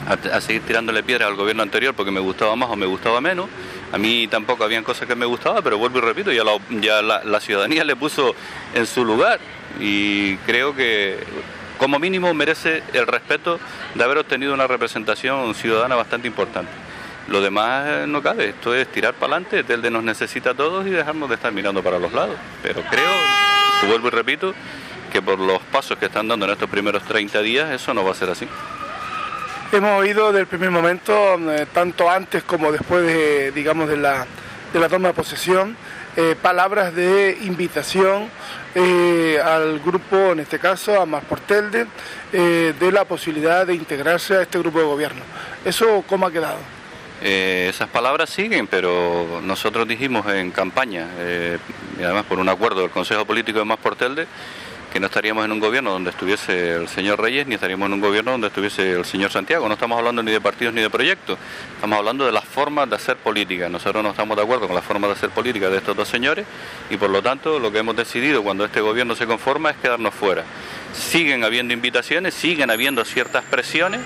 a, 0.08 0.42
seguir 0.42 0.62
tirándole 0.64 1.04
piedras 1.04 1.30
al 1.30 1.36
gobierno 1.36 1.64
anterior 1.64 1.94
porque 1.94 2.12
me 2.12 2.20
gustaba 2.20 2.56
más 2.56 2.70
o 2.70 2.76
me 2.76 2.86
gustaba 2.86 3.22
menos. 3.22 3.48
A 3.94 4.00
mí 4.00 4.28
tampoco 4.28 4.64
habían 4.64 4.84
cosas 4.84 5.08
que 5.08 5.14
me 5.14 5.28
gustaban, 5.28 5.64
pero 5.64 5.78
vuelvo 5.78 6.00
y 6.00 6.02
repito, 6.02 6.32
ya, 6.32 6.44
la, 6.44 7.40
ciudadanía 7.40 7.84
le 7.84 7.96
puso 7.96 8.34
en 8.74 8.88
su 8.88 9.06
lugar 9.06 9.40
y 9.80 10.36
creo 10.38 10.76
que 10.76 11.20
como 11.78 12.00
mínimo 12.00 12.34
merece 12.34 12.82
el 12.94 13.06
respeto 13.06 13.60
de 13.94 14.04
haber 14.04 14.18
obtenido 14.18 14.52
una 14.52 14.66
representación 14.66 15.54
ciudadana 15.54 15.94
bastante 15.94 16.28
importante. 16.28 16.72
Lo 17.28 17.40
demás 17.40 18.08
no 18.08 18.24
cabe, 18.24 18.50
esto 18.50 18.74
es 18.74 18.92
tirar 18.92 19.14
para 19.14 19.36
adelante, 19.36 19.62
de 19.62 19.92
nos 19.92 20.04
necesita 20.04 20.50
a 20.50 20.54
todos 20.56 20.88
y 20.88 20.90
dejarnos 20.90 21.30
de 21.30 21.36
estar 21.36 21.52
mirando 21.52 21.84
para 21.84 22.00
los 22.00 22.12
lados. 22.14 22.36
Pero 22.64 22.82
creo, 22.90 23.12
vuelvo 23.88 24.08
y 24.08 24.12
repito, 24.12 24.56
que 25.12 25.22
por 25.22 25.38
los 25.38 25.60
pasos 25.72 26.00
que 26.00 26.08
están 26.08 26.28
dando 26.28 26.48
en 26.48 26.54
estos 26.54 26.68
primeros 26.68 27.04
30 27.04 27.44
días, 27.44 27.70
eso 27.70 27.94
no 27.94 28.04
va 28.04 28.12
a 28.12 28.16
ser 28.16 28.32
así. 28.32 28.48
Hemos 29.74 30.00
oído 30.00 30.32
del 30.32 30.46
primer 30.46 30.70
momento, 30.70 31.36
eh, 31.52 31.66
tanto 31.74 32.08
antes 32.08 32.44
como 32.44 32.72
después 32.72 33.04
de, 33.04 33.52
digamos, 33.54 33.90
de 33.90 33.98
la, 33.98 34.28
de 34.72 34.80
la 34.80 34.88
toma 34.88 35.08
de 35.08 35.16
posesión, 35.16 35.76
eh, 36.16 36.36
palabras 36.40 36.94
de 36.94 37.40
invitación 37.42 38.30
eh, 38.76 39.42
al 39.44 39.80
grupo, 39.80 40.34
en 40.34 40.42
este 40.42 40.60
caso 40.60 41.02
a 41.02 41.08
Masportelde, 41.08 41.88
de 42.32 42.92
la 42.92 43.06
posibilidad 43.06 43.66
de 43.66 43.74
integrarse 43.74 44.36
a 44.36 44.44
este 44.44 44.60
grupo 44.60 44.78
de 44.78 44.86
gobierno. 44.86 45.24
¿Eso 45.66 46.04
cómo 46.06 46.28
ha 46.28 46.32
quedado? 46.32 46.60
esas 47.20 47.88
palabras 47.88 48.30
siguen, 48.30 48.68
pero 48.68 49.40
nosotros 49.42 49.88
dijimos 49.88 50.28
en 50.28 50.52
campaña, 50.52 51.08
y 51.98 52.04
además 52.04 52.26
por 52.26 52.38
un 52.38 52.50
acuerdo 52.50 52.82
del 52.82 52.90
Consejo 52.90 53.26
Político 53.26 53.60
de 53.60 53.66
Masportelde, 53.66 54.28
que 54.94 55.00
no 55.00 55.08
estaríamos 55.08 55.44
en 55.44 55.52
un 55.52 55.60
gobierno 55.60 55.90
donde 55.90 56.12
estuviese 56.12 56.76
el 56.76 56.88
señor 56.88 57.20
Reyes, 57.20 57.48
ni 57.48 57.56
estaríamos 57.56 57.88
en 57.88 57.94
un 57.94 58.00
gobierno 58.00 58.30
donde 58.30 58.48
estuviese 58.48 58.92
el 58.92 59.06
señor 59.06 59.32
Santiago. 59.32 59.68
No 59.68 59.74
estamos 59.74 59.98
hablando 59.98 60.22
ni 60.22 60.32
de 60.32 60.40
partidos 60.40 60.72
ni 60.72 60.82
de 60.82 60.90
proyectos, 60.92 61.40
estamos 61.74 61.98
hablando 61.98 62.28
de 62.28 62.32
las 62.32 62.46
formas 62.46 62.88
de 62.88 62.98
hacer 62.98 63.18
política. 63.18 63.68
Nosotros 63.70 64.04
no 64.04 64.12
estamos 64.12 64.38
de 64.38 64.44
acuerdo 64.44 64.68
con 64.68 64.76
las 64.76 64.86
formas 64.86 65.10
de 65.10 65.14
hacer 65.14 65.32
política 65.32 65.72
de 65.72 65.78
estos 65.78 65.98
dos 65.98 66.08
señores 66.08 66.46
y 66.92 66.98
por 66.98 67.10
lo 67.10 67.24
tanto 67.24 67.58
lo 67.58 67.72
que 67.72 67.80
hemos 67.80 67.96
decidido 67.96 68.44
cuando 68.44 68.66
este 68.66 68.82
gobierno 68.82 69.16
se 69.16 69.26
conforma 69.26 69.72
es 69.72 69.78
quedarnos 69.78 70.14
fuera. 70.14 70.44
Siguen 70.94 71.44
habiendo 71.44 71.74
invitaciones, 71.74 72.36
siguen 72.36 72.70
habiendo 72.70 73.04
ciertas 73.04 73.44
presiones, 73.46 74.00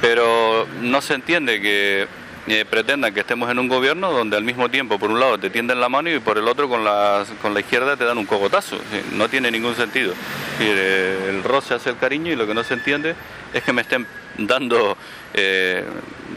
pero 0.00 0.66
no 0.80 1.02
se 1.02 1.12
entiende 1.12 1.60
que 1.60 2.08
eh, 2.48 2.64
pretendan 2.64 3.12
que 3.12 3.20
estemos 3.20 3.50
en 3.50 3.58
un 3.58 3.66
gobierno 3.66 4.12
donde 4.12 4.36
al 4.36 4.44
mismo 4.44 4.68
tiempo 4.68 5.00
por 5.00 5.10
un 5.10 5.18
lado 5.18 5.36
te 5.36 5.50
tienden 5.50 5.80
la 5.80 5.88
mano 5.88 6.10
y 6.10 6.20
por 6.20 6.38
el 6.38 6.46
otro 6.46 6.68
con 6.68 6.84
la, 6.84 7.24
con 7.42 7.52
la 7.54 7.60
izquierda 7.60 7.96
te 7.96 8.04
dan 8.04 8.18
un 8.18 8.26
cogotazo. 8.26 8.78
No 9.14 9.28
tiene 9.28 9.50
ningún 9.50 9.74
sentido. 9.74 10.14
Eh, 10.60 11.26
el 11.28 11.42
roce 11.42 11.74
hace 11.74 11.90
el 11.90 11.98
cariño 11.98 12.32
y 12.32 12.36
lo 12.36 12.46
que 12.46 12.54
no 12.54 12.62
se 12.62 12.74
entiende 12.74 13.16
es 13.52 13.64
que 13.64 13.72
me 13.72 13.82
estén 13.82 14.06
dando 14.38 14.96
eh, 15.34 15.84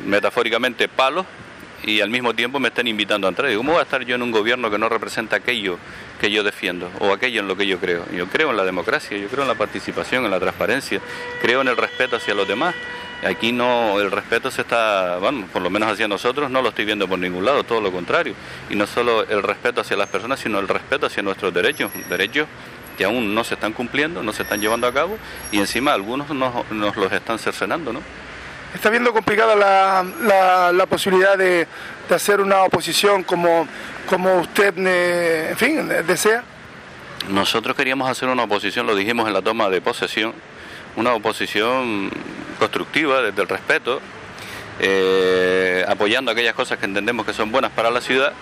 metafóricamente 0.06 0.88
palos 0.88 1.26
y 1.84 2.02
al 2.02 2.10
mismo 2.10 2.34
tiempo 2.34 2.60
me 2.60 2.70
estén 2.70 2.88
invitando 2.88 3.28
a 3.28 3.30
entrar. 3.30 3.54
¿Cómo 3.56 3.74
voy 3.74 3.80
a 3.80 3.84
estar 3.84 4.04
yo 4.04 4.16
en 4.16 4.24
un 4.24 4.32
gobierno 4.32 4.72
que 4.72 4.80
no 4.80 4.90
representa 4.90 5.36
aquello 5.36 5.78
que 6.20 6.30
yo 6.32 6.44
defiendo 6.44 6.92
o 7.00 7.12
aquello 7.12 7.42
en 7.42 7.48
lo 7.48 7.56
que 7.56 7.66
yo 7.66 7.80
creo? 7.80 8.06
Yo 8.12 8.28
creo 8.28 8.52
en 8.52 8.58
la 8.58 8.66
democracia, 8.66 9.18
yo 9.18 9.28
creo 9.28 9.44
en 9.44 9.48
la 9.48 9.56
participación, 9.56 10.26
en 10.26 10.32
la 10.32 10.40
transparencia, 10.40 11.00
creo 11.42 11.62
en 11.62 11.68
el 11.68 11.78
respeto 11.78 12.18
hacia 12.18 12.34
los 12.34 12.48
demás. 12.48 12.76
Aquí 13.24 13.52
no, 13.52 14.00
el 14.00 14.12
respeto 14.12 14.50
se 14.50 14.62
está, 14.62 15.18
bueno, 15.18 15.48
por 15.52 15.62
lo 15.62 15.70
menos 15.70 15.92
hacia 15.92 16.08
nosotros 16.08 16.50
no 16.50 16.62
lo 16.62 16.70
estoy 16.70 16.86
viendo 16.86 17.08
por 17.08 17.20
ningún 17.20 17.44
lado, 17.44 17.64
todo 17.64 17.82
lo 17.82 17.92
contrario. 17.92 18.34
Y 18.70 18.76
no 18.76 18.88
solo 18.88 19.24
el 19.28 19.44
respeto 19.44 19.82
hacia 19.82 19.98
las 19.98 20.08
personas, 20.08 20.40
sino 20.40 20.60
el 20.60 20.68
respeto 20.68 21.08
hacia 21.08 21.22
nuestros 21.24 21.54
derechos, 21.54 21.92
derechos 22.10 22.48
que 22.98 23.06
aún 23.06 23.34
no 23.34 23.46
se 23.46 23.54
están 23.54 23.74
cumpliendo, 23.74 24.24
no 24.24 24.34
se 24.34 24.44
están 24.44 24.60
llevando 24.60 24.86
a 24.86 24.94
cabo 24.94 25.18
y 25.54 25.60
encima 25.60 25.94
algunos 25.94 26.30
nos, 26.32 26.70
nos 26.70 26.98
los 26.98 27.12
están 27.14 27.40
cercenando, 27.40 27.94
¿no? 27.94 28.02
¿Está 28.74 28.92
viendo 28.92 29.12
complicada 29.14 29.56
la, 29.56 30.72
la, 30.72 30.86
posibilidad 30.86 31.38
de, 31.38 31.68
de, 32.08 32.16
hacer 32.16 32.40
una 32.40 32.62
oposición 32.62 33.24
como, 33.24 33.68
como 34.08 34.40
usted, 34.42 34.78
en 34.78 35.58
fin, 35.58 35.88
desea? 36.06 36.44
Nosotros 37.30 37.76
queríamos 37.76 38.10
hacer 38.10 38.30
una 38.30 38.44
oposición, 38.44 38.86
lo 38.86 38.96
dijimos 38.96 39.28
en 39.28 39.34
la 39.34 39.42
toma 39.42 39.70
de 39.70 39.82
posesión, 39.82 40.34
una 40.96 41.14
oposición 41.14 42.12
constructiva 42.60 43.24
desde 43.24 43.42
el 43.42 43.48
respeto, 43.48 44.02
eh, 44.80 45.84
apoyando 45.88 46.32
aquellas 46.32 46.54
cosas 46.54 46.78
que 46.78 46.86
entendemos 46.86 47.26
que 47.26 47.34
son 47.34 47.52
buenas 47.52 47.72
para 47.72 47.90
la 47.90 48.02
ciudad, 48.02 48.34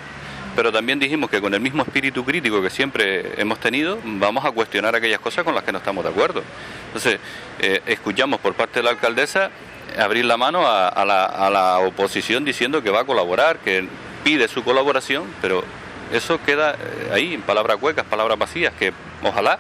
pero 0.58 0.74
también 0.74 1.00
dijimos 1.00 1.30
que 1.30 1.40
con 1.40 1.54
el 1.54 1.62
mismo 1.62 1.84
espíritu 1.84 2.26
crítico 2.26 2.62
que 2.62 2.70
siempre 2.70 3.40
hemos 3.40 3.60
tenido, 3.60 3.98
vamos 4.04 4.44
a 4.44 4.52
cuestionar 4.52 4.96
aquellas 4.96 5.20
cosas 5.20 5.46
con 5.46 5.56
las 5.56 5.64
que 5.64 5.72
no 5.72 5.78
estamos 5.78 6.04
de 6.04 6.10
acuerdo. 6.10 6.44
Entonces, 6.88 7.20
eh, 7.60 7.82
escuchamos 7.86 8.40
por 8.42 8.56
parte 8.56 8.80
de 8.80 8.84
la 8.84 8.90
alcaldesa 8.90 9.52
abrir 10.00 10.26
la 10.26 10.38
mano 10.38 10.68
a, 10.68 11.06
la, 11.06 11.26
a 11.26 11.50
la 11.50 11.80
oposición 11.80 12.46
diciendo 12.46 12.82
que 12.82 12.90
va 12.90 13.02
a 13.02 13.06
colaborar, 13.06 13.60
que 13.60 13.88
pide 14.24 14.48
su 14.48 14.64
colaboración, 14.64 15.26
pero 15.42 15.64
eso 16.12 16.40
queda 16.46 16.74
eh, 16.74 17.12
ahí, 17.14 17.34
en 17.34 17.42
palabras 17.42 17.78
huecas, 17.82 18.06
palabras 18.06 18.38
vacías, 18.38 18.74
que 18.78 18.94
ojalá 19.24 19.60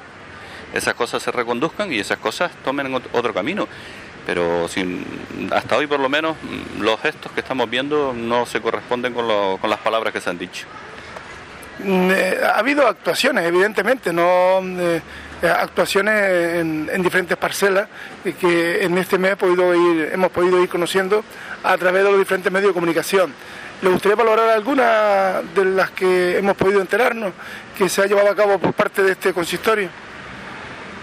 esas 0.73 0.93
cosas 0.93 1.23
se 1.23 1.31
reconduzcan 1.31 1.91
y 1.91 1.99
esas 1.99 2.17
cosas 2.17 2.51
tomen 2.63 2.93
otro 2.93 3.33
camino. 3.33 3.67
Pero 4.25 4.67
sin, 4.67 5.05
hasta 5.51 5.77
hoy 5.77 5.87
por 5.87 5.99
lo 5.99 6.09
menos 6.09 6.35
mm, 6.41 6.81
los 6.81 6.99
gestos 6.99 7.31
que 7.31 7.39
estamos 7.39 7.69
viendo 7.69 8.13
no 8.13 8.45
se 8.45 8.61
corresponden 8.61 9.13
con, 9.13 9.57
con 9.57 9.69
las 9.69 9.79
palabras 9.79 10.13
que 10.13 10.21
se 10.21 10.29
han 10.29 10.37
dicho. 10.37 10.65
Mm, 11.79 12.11
eh, 12.11 12.37
ha 12.43 12.59
habido 12.59 12.87
actuaciones, 12.87 13.45
evidentemente, 13.45 14.11
no 14.11 14.59
eh, 14.63 15.01
actuaciones 15.41 16.13
en, 16.59 17.01
diferentes 17.03 17.37
parcelas 17.37 17.87
que 18.39 18.83
en 18.83 18.97
este 18.97 19.17
mes 19.17 19.35
podido 19.35 19.73
ir, 19.75 20.09
hemos 20.11 20.31
podido 20.31 20.61
ir 20.61 20.69
conociendo 20.69 21.23
a 21.63 21.77
través 21.77 22.03
de 22.03 22.09
los 22.09 22.19
diferentes 22.19 22.51
medios 22.51 22.69
de 22.69 22.73
comunicación. 22.73 23.33
¿Le 23.81 23.89
gustaría 23.89 24.15
valorar 24.15 24.49
alguna 24.49 25.41
de 25.53 25.65
las 25.65 25.91
que 25.91 26.37
hemos 26.37 26.57
podido 26.57 26.81
enterarnos 26.81 27.33
que 27.77 27.87
se 27.87 28.01
ha 28.01 28.05
llevado 28.07 28.29
a 28.29 28.35
cabo 28.35 28.57
por 28.57 28.73
parte 28.73 29.03
de 29.03 29.11
este 29.11 29.33
consistorio? 29.33 29.89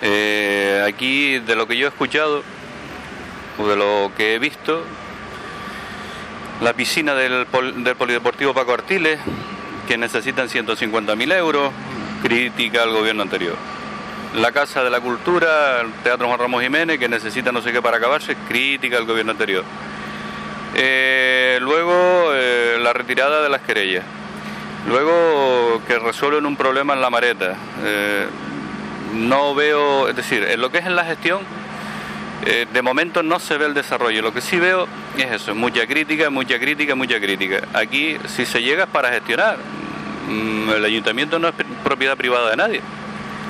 Eh, 0.03 0.85
aquí, 0.87 1.39
de 1.39 1.55
lo 1.55 1.69
que 1.69 1.77
yo 1.77 1.87
he 1.87 1.89
escuchado, 1.89 2.43
o 3.59 3.69
de 3.69 3.77
lo 3.77 4.11
que 4.17 4.35
he 4.35 4.39
visto, 4.41 4.85
la 6.61 6.73
piscina 6.73 7.15
del, 7.15 7.47
del 7.77 7.97
Polideportivo 7.97 8.53
Paco 8.53 8.73
Artiles, 8.73 9.21
que 9.87 9.97
necesitan 9.97 10.49
150.000 10.49 11.33
euros, 11.37 11.73
crítica 12.23 12.83
al 12.83 12.91
gobierno 12.91 13.23
anterior. 13.23 13.74
La 14.35 14.53
Casa 14.53 14.83
de 14.83 14.91
la 14.91 15.01
Cultura, 15.01 15.81
el 15.81 15.93
Teatro 16.03 16.27
Juan 16.27 16.39
Ramos 16.39 16.63
Jiménez, 16.63 16.99
que 16.99 17.09
necesita 17.09 17.53
no 17.53 17.63
sé 17.63 17.73
qué 17.73 17.81
para 17.81 17.99
acabarse, 17.99 18.37
crítica 18.49 18.97
al 18.97 19.05
gobierno 19.05 19.33
anterior 19.33 19.65
eh, 20.75 21.59
luego 21.61 22.33
eh, 22.35 22.79
la 22.81 22.93
retirada 22.93 23.43
de 23.43 23.49
las 23.49 23.63
querellas. 23.63 24.05
Luego 24.89 25.81
que 25.87 25.99
resuelven 25.99 26.45
un 26.47 26.57
problema 26.57 26.95
en 26.95 27.01
la 27.01 27.11
mareta. 27.11 27.57
Eh, 27.85 28.27
no 29.15 29.55
veo, 29.55 30.09
es 30.09 30.17
decir, 30.17 30.43
en 30.45 30.61
lo 30.61 30.71
que 30.71 30.79
es 30.79 30.87
en 30.87 30.97
la 30.97 31.05
gestión, 31.05 31.41
de 32.45 32.83
momento 32.83 33.23
no 33.23 33.39
se 33.39 33.57
ve 33.57 33.65
el 33.65 33.73
desarrollo. 33.73 34.21
Lo 34.21 34.35
que 34.35 34.43
sí 34.43 34.59
veo 34.59 34.87
es 35.17 35.31
eso, 35.31 35.55
mucha 35.55 35.87
crítica, 35.87 36.29
mucha 36.29 36.59
crítica, 36.59 36.95
mucha 36.95 37.19
crítica. 37.19 37.63
Aquí, 37.73 38.19
si 38.27 38.45
se 38.45 38.61
llega 38.61 38.85
es 38.85 38.91
para 38.91 39.11
gestionar. 39.11 39.57
Mm, 40.29 40.71
el 40.71 40.85
ayuntamiento 40.85 41.39
no 41.39 41.49
es 41.49 41.55
propiedad 41.83 42.17
privada 42.17 42.51
de 42.51 42.57
nadie. 42.57 42.81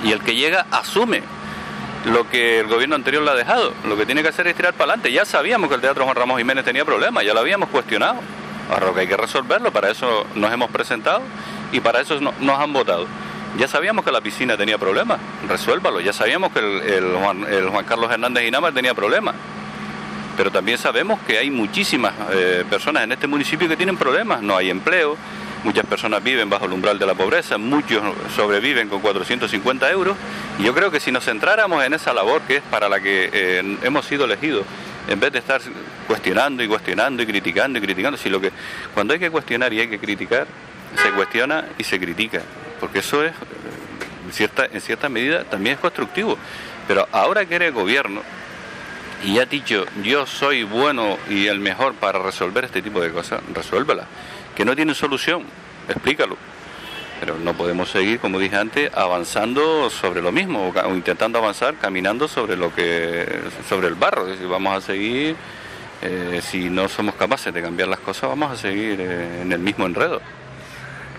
Y 0.05 0.13
el 0.13 0.21
que 0.21 0.37
llega 0.37 0.67
asume 0.71 1.23
lo 2.05 2.29
que 2.29 2.61
el 2.61 2.67
gobierno 2.69 2.95
anterior 2.95 3.23
le 3.23 3.31
ha 3.31 3.35
dejado. 3.35 3.73
Lo 3.89 3.97
que 3.97 4.07
tiene 4.07 4.23
que 4.23 4.29
hacer 4.29 4.47
es 4.47 4.55
tirar 4.55 4.75
para 4.75 4.93
adelante. 4.93 5.11
Ya 5.11 5.25
sabíamos 5.25 5.69
que 5.69 5.77
el 5.77 5.81
Teatro 5.81 6.05
Juan 6.05 6.15
Ramos 6.15 6.39
Jiménez 6.39 6.65
tenía 6.65 6.85
problemas, 6.85 7.25
ya 7.25 7.35
lo 7.35 7.41
habíamos 7.41 7.71
cuestionado. 7.71 8.17
Ahora 8.71 8.87
lo 8.87 8.95
que 8.95 9.01
hay 9.01 9.07
que 9.07 9.17
resolverlo, 9.17 9.73
para 9.73 9.91
eso 9.91 10.27
nos 10.35 10.53
hemos 10.53 10.71
presentado 10.71 11.23
y 11.73 11.81
para 11.81 12.01
eso 12.01 12.21
nos 12.21 12.61
han 12.61 12.73
votado. 12.73 13.07
Ya 13.59 13.69
sabíamos 13.69 14.05
que 14.05 14.11
la 14.11 14.21
piscina 14.21 14.57
tenía 14.57 14.79
problemas, 14.79 15.21
resuélvalo. 15.49 16.01
Ya 16.01 16.13
sabíamos 16.13 16.53
que 16.53 16.59
el, 16.59 17.15
Juan, 17.17 17.85
Carlos 17.87 18.11
Hernández 18.11 18.45
Inama 18.47 18.73
tenía 18.73 18.95
problemas. 18.95 19.35
Pero 20.37 20.51
también 20.51 20.79
sabemos 20.79 21.21
que 21.21 21.39
hay 21.39 21.51
muchísimas 21.51 22.13
eh, 22.33 22.65
personas 22.69 23.05
en 23.05 23.13
este 23.13 23.29
municipio 23.29 23.69
que 23.69 23.77
tienen 23.77 23.97
problemas. 23.97 24.43
No 24.43 24.57
hay 24.57 24.71
empleo, 24.71 25.17
muchas 25.65 25.87
personas 25.87 26.23
viven 26.23 26.49
bajo 26.49 26.67
el 26.67 26.73
umbral 26.73 26.99
de 26.99 27.07
la 27.07 27.15
pobreza, 27.15 27.59
muchos 27.59 28.03
sobreviven 28.37 28.89
con 28.89 29.01
450 29.01 29.91
euros. 29.91 30.17
Y 30.59 30.63
yo 30.63 30.75
creo 30.75 30.91
que 30.91 31.01
si 31.01 31.11
nos 31.11 31.25
centráramos 31.25 31.83
en 31.85 31.95
esa 31.95 32.13
labor 32.13 32.43
que 32.43 32.57
es 32.57 32.63
para 32.63 32.89
la 32.89 33.01
que 33.01 33.31
eh, 33.33 33.79
hemos 33.83 34.05
sido 34.05 34.27
elegidos, 34.27 34.65
en 35.09 35.19
vez 35.19 35.33
de 35.33 35.39
estar 35.39 35.61
cuestionando 36.07 36.63
y 36.63 36.69
cuestionando 36.69 37.23
y 37.23 37.27
criticando 37.27 37.79
y 37.79 37.83
criticando, 37.83 38.19
si 38.19 38.29
lo 38.29 38.41
que 38.41 38.53
cuando 38.93 39.15
hay 39.15 39.21
que 39.21 39.31
cuestionar 39.31 39.73
y 39.73 39.81
hay 39.81 39.89
que 39.89 39.99
criticar, 39.99 40.47
se 41.03 41.11
cuestiona 41.11 41.65
y 41.77 41.85
se 41.85 41.99
critica, 41.99 42.43
porque 42.79 43.01
eso 43.01 43.25
es 43.25 43.33
en 44.27 44.33
cierta, 44.33 44.67
en 44.67 44.81
cierta 44.81 45.09
medida 45.09 45.45
también 45.45 45.75
es 45.75 45.81
constructivo. 45.81 46.39
Pero 46.87 47.09
ahora 47.13 47.47
que 47.47 47.55
eres 47.57 47.73
gobierno 47.73 48.23
y 49.25 49.39
ha 49.39 49.47
dicho 49.47 49.87
yo 50.03 50.27
soy 50.27 50.65
bueno 50.65 51.19
y 51.31 51.47
el 51.47 51.59
mejor 51.59 51.95
para 51.95 52.19
resolver 52.19 52.65
este 52.65 52.83
tipo 52.83 53.01
de 53.01 53.11
cosas, 53.11 53.41
resuélvela 53.55 54.07
que 54.55 54.65
no 54.65 54.75
tiene 54.75 54.95
solución, 54.95 55.45
explícalo. 55.89 56.37
Pero 57.21 57.39
no 57.39 57.55
podemos 57.55 57.91
seguir, 57.91 58.19
como 58.19 58.39
dije 58.39 58.57
antes, 58.57 58.91
avanzando 58.93 59.89
sobre 59.89 60.21
lo 60.21 60.33
mismo 60.33 60.73
o, 60.75 60.95
intentando 60.95 61.39
avanzar 61.39 61.77
caminando 61.77 62.29
sobre 62.29 62.57
lo 62.57 62.75
que 62.75 63.27
sobre 63.69 63.89
el 63.89 63.95
barro. 63.95 64.23
Es 64.25 64.33
decir, 64.33 64.49
vamos 64.49 64.77
a 64.77 64.81
seguir, 64.81 65.37
eh, 66.03 66.41
si 66.43 66.69
no 66.69 66.89
somos 66.89 67.15
capaces 67.15 67.55
de 67.55 67.63
cambiar 67.63 67.89
las 67.89 68.01
cosas, 68.01 68.29
vamos 68.29 68.51
a 68.51 68.57
seguir 68.57 69.01
eh, 69.01 69.43
en 69.43 69.53
el 69.53 69.61
mismo 69.61 69.87
enredo. 69.87 70.21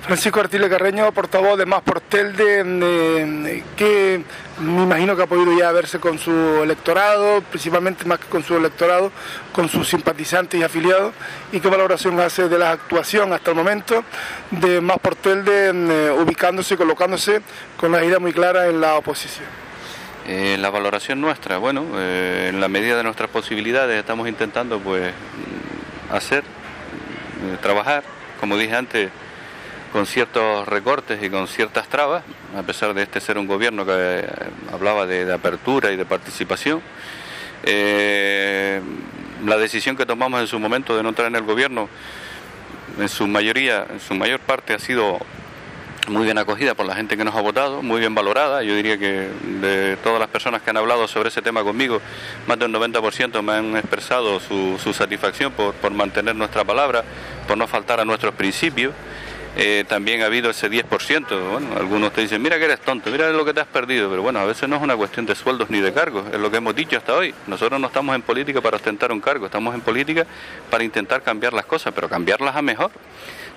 Francisco 0.05 0.39
Artile 0.39 0.69
Carreño, 0.69 1.11
portavoz 1.13 1.57
de 1.57 1.65
Más 1.65 1.81
Portel, 1.81 2.35
de, 2.35 3.63
que 3.75 4.21
me 4.59 4.83
imagino 4.83 5.15
que 5.15 5.23
ha 5.23 5.25
podido 5.25 5.57
ya 5.57 5.71
verse 5.71 5.97
con 5.97 6.19
su 6.19 6.61
electorado, 6.61 7.41
principalmente 7.41 8.05
más 8.05 8.19
que 8.19 8.27
con 8.27 8.43
su 8.43 8.55
electorado, 8.55 9.11
con 9.51 9.67
sus 9.67 9.89
simpatizantes 9.89 10.59
y 10.59 10.63
afiliados, 10.63 11.11
y 11.51 11.59
qué 11.59 11.69
valoración 11.69 12.19
hace 12.19 12.47
de 12.47 12.59
la 12.59 12.69
actuación 12.69 13.33
hasta 13.33 13.49
el 13.49 13.57
momento 13.57 14.03
de 14.51 14.79
Más 14.79 14.99
Portel, 14.99 15.43
de, 15.43 15.69
eh, 15.69 16.11
ubicándose 16.11 16.75
y 16.75 16.77
colocándose 16.77 17.41
con 17.75 17.91
la 17.91 18.05
idea 18.05 18.19
muy 18.19 18.31
clara 18.31 18.67
en 18.67 18.81
la 18.81 18.97
oposición. 18.97 19.47
Eh, 20.27 20.55
la 20.59 20.69
valoración 20.69 21.19
nuestra, 21.19 21.57
bueno, 21.57 21.83
eh, 21.95 22.49
en 22.49 22.61
la 22.61 22.67
medida 22.67 22.95
de 22.95 23.03
nuestras 23.03 23.31
posibilidades 23.31 23.97
estamos 23.97 24.27
intentando 24.27 24.77
pues 24.79 25.11
hacer, 26.11 26.43
trabajar, 27.63 28.03
como 28.39 28.55
dije 28.55 28.75
antes, 28.75 29.09
con 29.95 30.05
ciertos 30.05 30.67
recortes 30.67 31.23
y 31.23 31.29
con 31.29 31.47
ciertas 31.47 31.87
trabas, 31.87 32.21
a 32.53 32.63
pesar 32.63 32.93
de 32.93 33.03
este 33.03 33.21
ser 33.21 33.37
un 33.37 33.47
gobierno 33.47 33.85
que 33.85 33.93
eh, 33.93 34.27
hablaba 34.73 35.05
de, 35.05 35.31
apertura 35.31 35.89
y 35.89 35.95
de 35.95 36.03
participación. 36.03 36.81
Eh, 37.63 38.81
la 39.45 39.55
decisión 39.55 39.95
que 39.95 40.05
tomamos 40.05 40.41
en 40.41 40.47
su 40.47 40.59
momento 40.59 40.97
de 40.97 41.01
no 41.01 41.07
entrar 41.07 41.29
en 41.29 41.35
el 41.37 41.43
gobierno, 41.43 41.87
en 42.99 43.07
su 43.07 43.25
mayoría, 43.25 43.87
en 43.89 44.01
su 44.01 44.15
mayor 44.15 44.41
parte 44.41 44.73
ha 44.73 44.79
sido 44.79 45.17
muy 46.09 46.25
bien 46.25 46.37
acogida 46.39 46.75
por 46.75 46.85
la 46.85 46.95
gente 46.95 47.15
que 47.15 47.23
nos 47.23 47.33
ha 47.33 47.39
votado, 47.39 47.81
muy 47.81 48.01
bien 48.01 48.13
valorada. 48.13 48.63
Yo 48.63 48.75
diría 48.75 48.97
que 48.97 49.29
de 49.61 49.95
todas 50.03 50.19
las 50.19 50.27
personas 50.27 50.61
que 50.61 50.71
han 50.71 50.77
hablado 50.77 51.07
sobre 51.07 51.29
ese 51.29 51.41
tema 51.41 51.63
conmigo, 51.63 52.01
más 52.47 52.59
del 52.59 52.69
90% 52.73 53.41
me 53.41 53.53
han 53.53 53.77
expresado 53.77 54.41
su, 54.41 54.77
satisfacción 54.93 55.53
por 55.53 55.91
mantener 55.91 56.35
nuestra 56.35 56.65
palabra, 56.65 57.05
por 57.47 57.57
no 57.57 57.65
faltar 57.65 58.01
a 58.01 58.03
nuestros 58.03 58.35
principios. 58.35 58.93
Eh, 59.57 59.85
también 59.87 60.21
ha 60.21 60.25
habido 60.25 60.49
ese 60.49 60.69
10%. 60.69 61.49
Bueno, 61.51 61.67
algunos 61.77 62.11
te 62.11 62.21
dicen, 62.21 62.41
mira 62.41 62.59
que 62.59 62.65
eres 62.65 62.81
tonto, 62.81 63.09
mira 63.09 63.29
lo 63.29 63.45
que 63.45 63.53
te 63.53 63.61
has 63.61 63.67
perdido, 63.67 64.09
pero 64.09 64.21
bueno, 64.21 64.39
a 64.39 64.45
veces 64.45 64.67
no 64.67 64.75
es 64.75 64.81
una 64.81 64.97
cuestión 64.97 65.25
de 65.25 65.33
sueldos 65.33 65.69
ni 65.69 65.79
de 65.79 65.93
cargos, 65.93 66.25
es 66.31 66.39
lo 66.39 66.51
que 66.51 66.57
hemos 66.57 66.75
dicho 66.75 66.97
hasta 66.97 67.13
hoy. 67.13 67.33
Nosotros 67.47 67.79
no 67.79 67.87
estamos 67.87 68.15
en 68.15 68.21
política 68.21 68.59
para 68.59 68.75
ostentar 68.75 69.13
un 69.13 69.21
cargo, 69.21 69.45
estamos 69.45 69.73
en 69.73 69.79
política 69.79 70.25
para 70.69 70.83
intentar 70.83 71.21
cambiar 71.21 71.53
las 71.53 71.65
cosas, 71.65 71.93
pero 71.93 72.09
cambiarlas 72.09 72.55
a 72.55 72.61
mejor. 72.61 72.91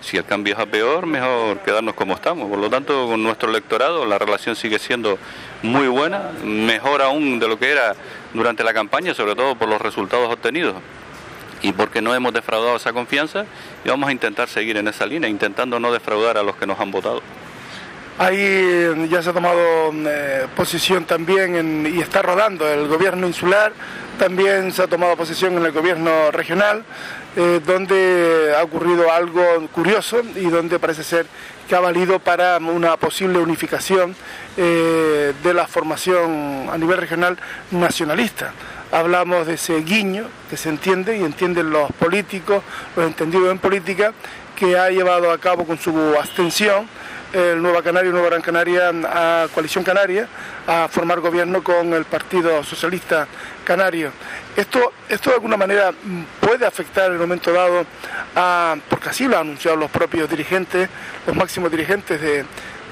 Si 0.01 0.17
el 0.17 0.25
cambio 0.25 0.55
es 0.55 0.61
a 0.61 0.67
peor, 0.67 1.07
mejor 1.07 1.59
quedarnos 1.61 1.95
como 1.95 2.15
estamos. 2.15 2.49
Por 2.49 2.61
lo 2.61 2.71
tanto, 2.71 3.09
con 3.09 3.21
nuestro 3.21 3.51
electorado 3.51 4.07
la 4.07 4.17
relación 4.17 4.55
sigue 4.55 4.79
siendo 4.79 5.19
muy 5.63 5.89
buena, 5.89 6.31
mejor 6.45 7.03
aún 7.03 7.41
de 7.41 7.49
lo 7.49 7.59
que 7.59 7.73
era 7.73 7.97
durante 8.33 8.63
la 8.63 8.73
campaña, 8.73 9.15
sobre 9.15 9.35
todo 9.35 9.57
por 9.57 9.69
los 9.69 9.81
resultados 9.81 10.33
obtenidos 10.33 10.77
y 11.63 11.73
porque 11.73 12.01
no 12.01 12.15
hemos 12.15 12.33
defraudado 12.33 12.77
esa 12.77 12.93
confianza 12.93 13.45
y 13.85 13.89
vamos 13.89 14.09
a 14.09 14.13
intentar 14.13 14.49
seguir 14.49 14.77
en 14.77 14.89
esa 14.89 15.07
línea, 15.07 15.29
intentando 15.29 15.81
no 15.81 15.93
defraudar 15.93 16.39
a 16.39 16.43
los 16.43 16.57
que 16.57 16.67
nos 16.67 16.79
han 16.81 16.91
votado. 16.91 17.23
Ahí 18.19 19.09
ya 19.09 19.23
se 19.23 19.31
ha 19.31 19.33
tomado 19.33 19.93
posición 20.57 21.05
también 21.05 21.87
y 21.87 22.01
está 22.01 22.21
rodando 22.21 22.69
el 22.69 22.89
gobierno 22.89 23.29
insular, 23.29 23.73
también 24.19 24.73
se 24.73 24.83
ha 24.83 24.89
tomado 24.89 25.17
posición 25.17 25.57
en 25.57 25.65
el 25.65 25.71
gobierno 25.71 26.33
regional, 26.33 26.83
donde 27.65 28.53
ha 28.59 28.65
ocurrido 28.65 29.13
algo 29.13 29.69
curioso 29.73 30.21
y 30.35 30.47
donde 30.47 30.81
parece 30.81 31.05
ser 31.05 31.27
que 31.69 31.77
ha 31.77 31.81
valido 31.81 32.19
para 32.19 32.57
una 32.57 32.97
posible 32.97 33.39
unificación 33.39 34.17
de 34.57 35.55
la 35.55 35.69
formación 35.69 36.69
a 36.73 36.77
nivel 36.77 36.97
regional 36.97 37.39
nacionalista 37.71 38.53
hablamos 38.93 39.47
de 39.47 39.55
ese 39.55 39.81
guiño 39.83 40.27
que 40.51 40.57
se 40.57 40.69
entiende 40.69 41.17
y 41.19 41.25
entienden 41.25 41.71
los 41.71 41.91
políticos, 41.93 42.63
los 42.97 43.07
entendidos 43.07 43.51
en 43.51 43.59
política, 43.59 44.13
que 44.57 44.79
ha 44.79 44.91
llevado 44.91 45.31
a 45.31 45.39
cabo 45.39 45.65
con 45.65 45.79
su 45.79 45.97
abstención 46.19 46.89
el 47.33 47.61
Nueva 47.61 47.83
Canaria 47.83 48.09
y 48.09 48.13
Nueva 48.13 48.29
Gran 48.29 48.41
Canaria 48.41 48.91
a 49.05 49.49
Coalición 49.53 49.85
Canaria 49.85 50.27
a 50.67 50.89
formar 50.89 51.21
gobierno 51.21 51.63
con 51.63 51.93
el 51.93 52.05
Partido 52.05 52.65
Socialista 52.65 53.27
Canario. 53.65 54.11
Esto, 54.57 54.93
esto 55.09 55.31
de 55.31 55.37
alguna 55.37 55.57
manera 55.57 55.93
puede 56.41 56.67
afectar 56.67 57.07
en 57.07 57.13
el 57.13 57.19
momento 57.19 57.53
dado, 57.53 57.85
a, 58.35 58.77
porque 58.89 59.11
así 59.11 59.29
lo 59.29 59.37
han 59.37 59.43
anunciado 59.43 59.77
los 59.77 59.91
propios 59.91 60.29
dirigentes, 60.29 60.89
los 61.27 61.37
máximos 61.37 61.71
dirigentes 61.71 62.21
de, 62.21 62.45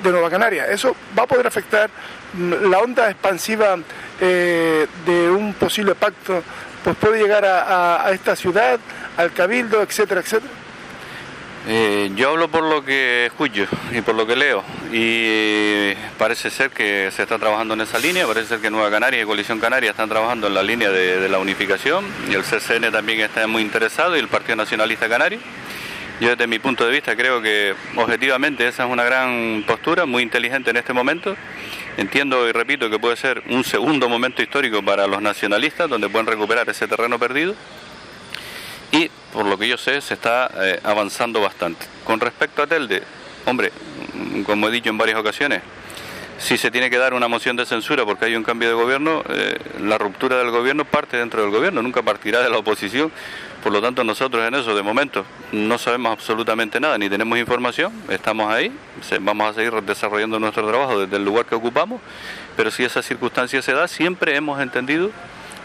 de 0.02 0.10
Nueva 0.10 0.30
Canaria. 0.30 0.66
Eso 0.66 0.94
va 1.18 1.24
a 1.24 1.26
poder 1.26 1.46
afectar 1.46 1.90
la 2.38 2.78
onda 2.78 3.10
expansiva 3.10 3.76
eh, 4.20 4.86
de 5.06 5.30
un 5.30 5.54
posible 5.54 5.94
pacto, 5.94 6.42
pues 6.84 6.96
puede 6.96 7.20
llegar 7.20 7.44
a, 7.44 8.10
esta 8.12 8.36
ciudad, 8.36 8.78
al 9.16 9.32
cabildo, 9.32 9.82
etcétera, 9.82 10.20
etcétera. 10.20 10.52
Eh, 11.68 12.12
yo 12.14 12.30
hablo 12.30 12.46
por 12.48 12.62
lo 12.62 12.84
que 12.84 13.26
escucho 13.26 13.66
y 13.90 14.00
por 14.00 14.14
lo 14.14 14.24
que 14.24 14.36
leo 14.36 14.62
y 14.92 15.92
parece 16.16 16.48
ser 16.48 16.70
que 16.70 17.10
se 17.10 17.24
está 17.24 17.40
trabajando 17.40 17.74
en 17.74 17.80
esa 17.80 17.98
línea, 17.98 18.24
parece 18.24 18.50
ser 18.50 18.60
que 18.60 18.70
Nueva 18.70 18.88
Canaria 18.88 19.20
y 19.20 19.24
Coalición 19.24 19.58
Canaria 19.58 19.90
están 19.90 20.08
trabajando 20.08 20.46
en 20.46 20.54
la 20.54 20.62
línea 20.62 20.90
de, 20.90 21.18
de 21.18 21.28
la 21.28 21.40
unificación 21.40 22.04
y 22.30 22.34
el 22.34 22.44
CCN 22.44 22.92
también 22.92 23.18
está 23.18 23.48
muy 23.48 23.62
interesado 23.62 24.14
y 24.14 24.20
el 24.20 24.28
Partido 24.28 24.54
Nacionalista 24.54 25.08
Canario. 25.08 25.40
Yo 26.18 26.30
desde 26.30 26.46
mi 26.46 26.58
punto 26.58 26.86
de 26.86 26.92
vista 26.92 27.14
creo 27.14 27.42
que 27.42 27.74
objetivamente 27.94 28.66
esa 28.66 28.84
es 28.84 28.90
una 28.90 29.04
gran 29.04 29.64
postura, 29.66 30.06
muy 30.06 30.22
inteligente 30.22 30.70
en 30.70 30.78
este 30.78 30.94
momento. 30.94 31.36
Entiendo 31.98 32.48
y 32.48 32.52
repito 32.52 32.88
que 32.88 32.98
puede 32.98 33.16
ser 33.16 33.42
un 33.50 33.64
segundo 33.64 34.08
momento 34.08 34.42
histórico 34.42 34.82
para 34.82 35.06
los 35.06 35.20
nacionalistas, 35.20 35.90
donde 35.90 36.08
pueden 36.08 36.26
recuperar 36.26 36.68
ese 36.70 36.88
terreno 36.88 37.18
perdido. 37.18 37.54
Y 38.92 39.10
por 39.30 39.44
lo 39.44 39.58
que 39.58 39.68
yo 39.68 39.76
sé, 39.76 40.00
se 40.00 40.14
está 40.14 40.50
eh, 40.58 40.80
avanzando 40.82 41.42
bastante. 41.42 41.84
Con 42.04 42.18
respecto 42.18 42.62
a 42.62 42.66
Telde, 42.66 43.02
hombre, 43.44 43.70
como 44.46 44.68
he 44.68 44.70
dicho 44.70 44.88
en 44.88 44.96
varias 44.96 45.18
ocasiones, 45.18 45.60
si 46.38 46.56
se 46.56 46.70
tiene 46.70 46.88
que 46.88 46.96
dar 46.96 47.12
una 47.12 47.28
moción 47.28 47.56
de 47.56 47.66
censura 47.66 48.04
porque 48.06 48.26
hay 48.26 48.36
un 48.36 48.42
cambio 48.42 48.68
de 48.68 48.74
gobierno, 48.74 49.22
eh, 49.28 49.58
la 49.80 49.98
ruptura 49.98 50.38
del 50.38 50.50
gobierno 50.50 50.86
parte 50.86 51.18
dentro 51.18 51.42
del 51.42 51.50
gobierno, 51.50 51.82
nunca 51.82 52.02
partirá 52.02 52.42
de 52.42 52.48
la 52.48 52.58
oposición 52.58 53.10
por 53.62 53.72
lo 53.72 53.82
tanto, 53.82 54.04
nosotros 54.04 54.46
en 54.46 54.54
eso, 54.54 54.74
de 54.74 54.82
momento, 54.82 55.24
no 55.52 55.78
sabemos 55.78 56.12
absolutamente 56.12 56.78
nada, 56.80 56.98
ni 56.98 57.08
tenemos 57.08 57.38
información, 57.38 57.92
estamos 58.08 58.52
ahí, 58.52 58.72
vamos 59.20 59.50
a 59.50 59.54
seguir 59.54 59.72
desarrollando 59.82 60.38
nuestro 60.38 60.66
trabajo 60.66 61.00
desde 61.00 61.16
el 61.16 61.24
lugar 61.24 61.46
que 61.46 61.54
ocupamos, 61.54 62.00
pero 62.56 62.70
si 62.70 62.84
esa 62.84 63.02
circunstancia 63.02 63.60
se 63.62 63.72
da, 63.72 63.88
siempre 63.88 64.36
hemos 64.36 64.60
entendido 64.60 65.10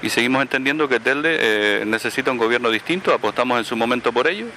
y 0.02 0.10
seguimos 0.10 0.42
entendiendo 0.42 0.90
que 0.90 1.00
Telde 1.00 1.38
eh, 1.40 1.86
necesita 1.86 2.32
un 2.32 2.38
gobierno 2.38 2.70
distinto, 2.72 3.14
apostamos 3.14 3.60
en 3.60 3.66
su 3.66 3.76
momento 3.76 4.12
por 4.12 4.28
ello, 4.28 4.48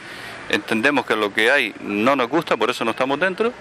entendemos 0.49 1.05
que 1.07 1.17
lo 1.17 1.33
que 1.33 1.51
hay 1.51 1.75
no 1.81 2.17
nos 2.17 2.29
gusta, 2.29 2.57
por 2.57 2.71
eso 2.71 2.85
no 2.85 2.93
estamos 2.93 3.21
dentro, 3.21 3.53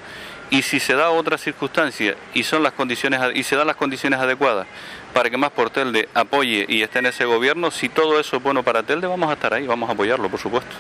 y 0.50 0.62
si 0.62 0.80
se 0.80 0.94
da 0.94 1.10
otra 1.10 1.38
circunstancia 1.38 2.16
y 2.34 2.44
son 2.44 2.64
las 2.64 2.74
condiciones 2.74 3.20
y 3.34 3.44
se 3.44 3.56
dan 3.56 3.68
las 3.68 3.76
condiciones 3.76 4.20
adecuadas 4.20 4.68
para 5.14 5.30
que 5.30 5.38
más 5.38 5.52
por 5.52 5.70
Telde 5.70 6.10
apoye 6.14 6.66
y 6.68 6.82
esté 6.82 7.00
en 7.00 7.08
ese 7.08 7.26
gobierno. 7.26 7.72
Si 7.72 7.90
todo 7.90 8.20
eso 8.20 8.38
es 8.38 8.44
bueno 8.44 8.64
para 8.64 8.84
Telde, 8.84 9.08
vamos 9.08 9.30
a 9.30 9.34
estar 9.34 9.54
ahí, 9.54 9.68
vamos 9.68 9.90
a 9.90 9.94
apoyarlo, 9.94 10.30
por 10.30 10.40
supuesto. 10.40 10.76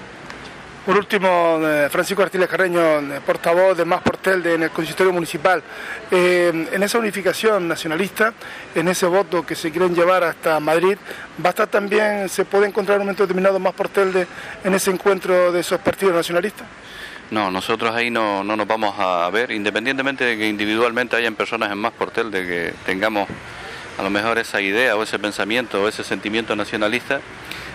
Por 0.86 0.98
último, 0.98 1.62
eh, 1.64 1.88
Francisco 1.90 2.24
Artiles 2.24 2.50
Carreño, 2.50 2.82
eh, 2.82 3.22
portavoz 3.26 3.78
de 3.78 3.86
Más 3.86 4.02
por 4.02 4.18
Telde 4.18 4.56
en 4.56 4.64
el 4.64 4.70
consistorio 4.70 5.14
municipal. 5.14 5.64
Eh, 6.12 6.68
en 6.74 6.84
esa 6.84 7.00
unificación 7.00 7.70
nacionalista, 7.70 8.34
en 8.76 8.90
ese 8.90 9.06
voto 9.06 9.46
que 9.46 9.56
se 9.56 9.72
quieren 9.72 9.96
llevar 9.96 10.26
hasta 10.26 10.60
Madrid, 10.60 10.98
¿va 11.44 11.50
a 11.50 11.52
estar 11.52 11.68
también, 11.68 12.28
se 12.28 12.44
puede 12.44 12.68
encontrar 12.68 12.98
en 12.98 13.02
un 13.02 13.06
momento 13.06 13.24
determinado 13.24 13.60
Más 13.60 13.74
por 13.74 13.88
Telde 13.88 14.28
en 14.62 14.74
ese 14.74 14.92
encuentro 14.92 15.54
de 15.54 15.62
esos 15.62 15.80
partidos 15.80 16.16
nacionalistas? 16.16 16.68
No, 17.32 17.50
nosotros 17.50 17.96
ahí 17.96 18.12
no, 18.12 18.44
no 18.44 18.58
nos 18.58 18.68
vamos 18.68 18.94
a 19.00 19.30
ver, 19.30 19.52
independientemente 19.52 20.26
de 20.26 20.38
que 20.38 20.50
individualmente 20.50 21.16
hayan 21.16 21.36
personas 21.36 21.72
en 21.72 21.78
Más 21.78 21.94
por 21.94 22.12
Telde 22.12 22.46
que 22.46 22.74
tengamos 22.86 23.30
a 23.98 24.04
lo 24.04 24.10
mejor 24.10 24.38
esa 24.38 24.62
idea 24.62 24.96
o 24.96 25.04
ese 25.04 25.20
pensamiento 25.20 25.84
o 25.84 25.88
ese 25.88 26.04
sentimiento 26.04 26.56
nacionalista. 26.56 27.22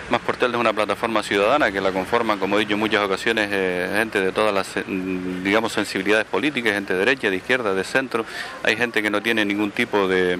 Más 0.09 0.21
Portel 0.21 0.51
es 0.51 0.57
una 0.57 0.73
plataforma 0.73 1.21
ciudadana 1.21 1.71
que 1.71 1.79
la 1.79 1.91
conforman, 1.91 2.39
como 2.39 2.57
he 2.57 2.61
dicho 2.61 2.73
en 2.73 2.79
muchas 2.79 3.05
ocasiones, 3.05 3.49
eh, 3.51 3.87
gente 3.95 4.19
de 4.19 4.31
todas 4.31 4.51
las, 4.51 4.75
mm, 4.87 5.43
digamos, 5.43 5.71
sensibilidades 5.71 6.25
políticas, 6.25 6.73
gente 6.73 6.93
de 6.93 6.99
derecha, 6.99 7.29
de 7.29 7.35
izquierda, 7.35 7.75
de 7.75 7.83
centro. 7.83 8.25
Hay 8.63 8.75
gente 8.75 9.03
que 9.03 9.11
no 9.11 9.21
tiene 9.21 9.45
ningún 9.45 9.69
tipo 9.71 10.07
de, 10.07 10.39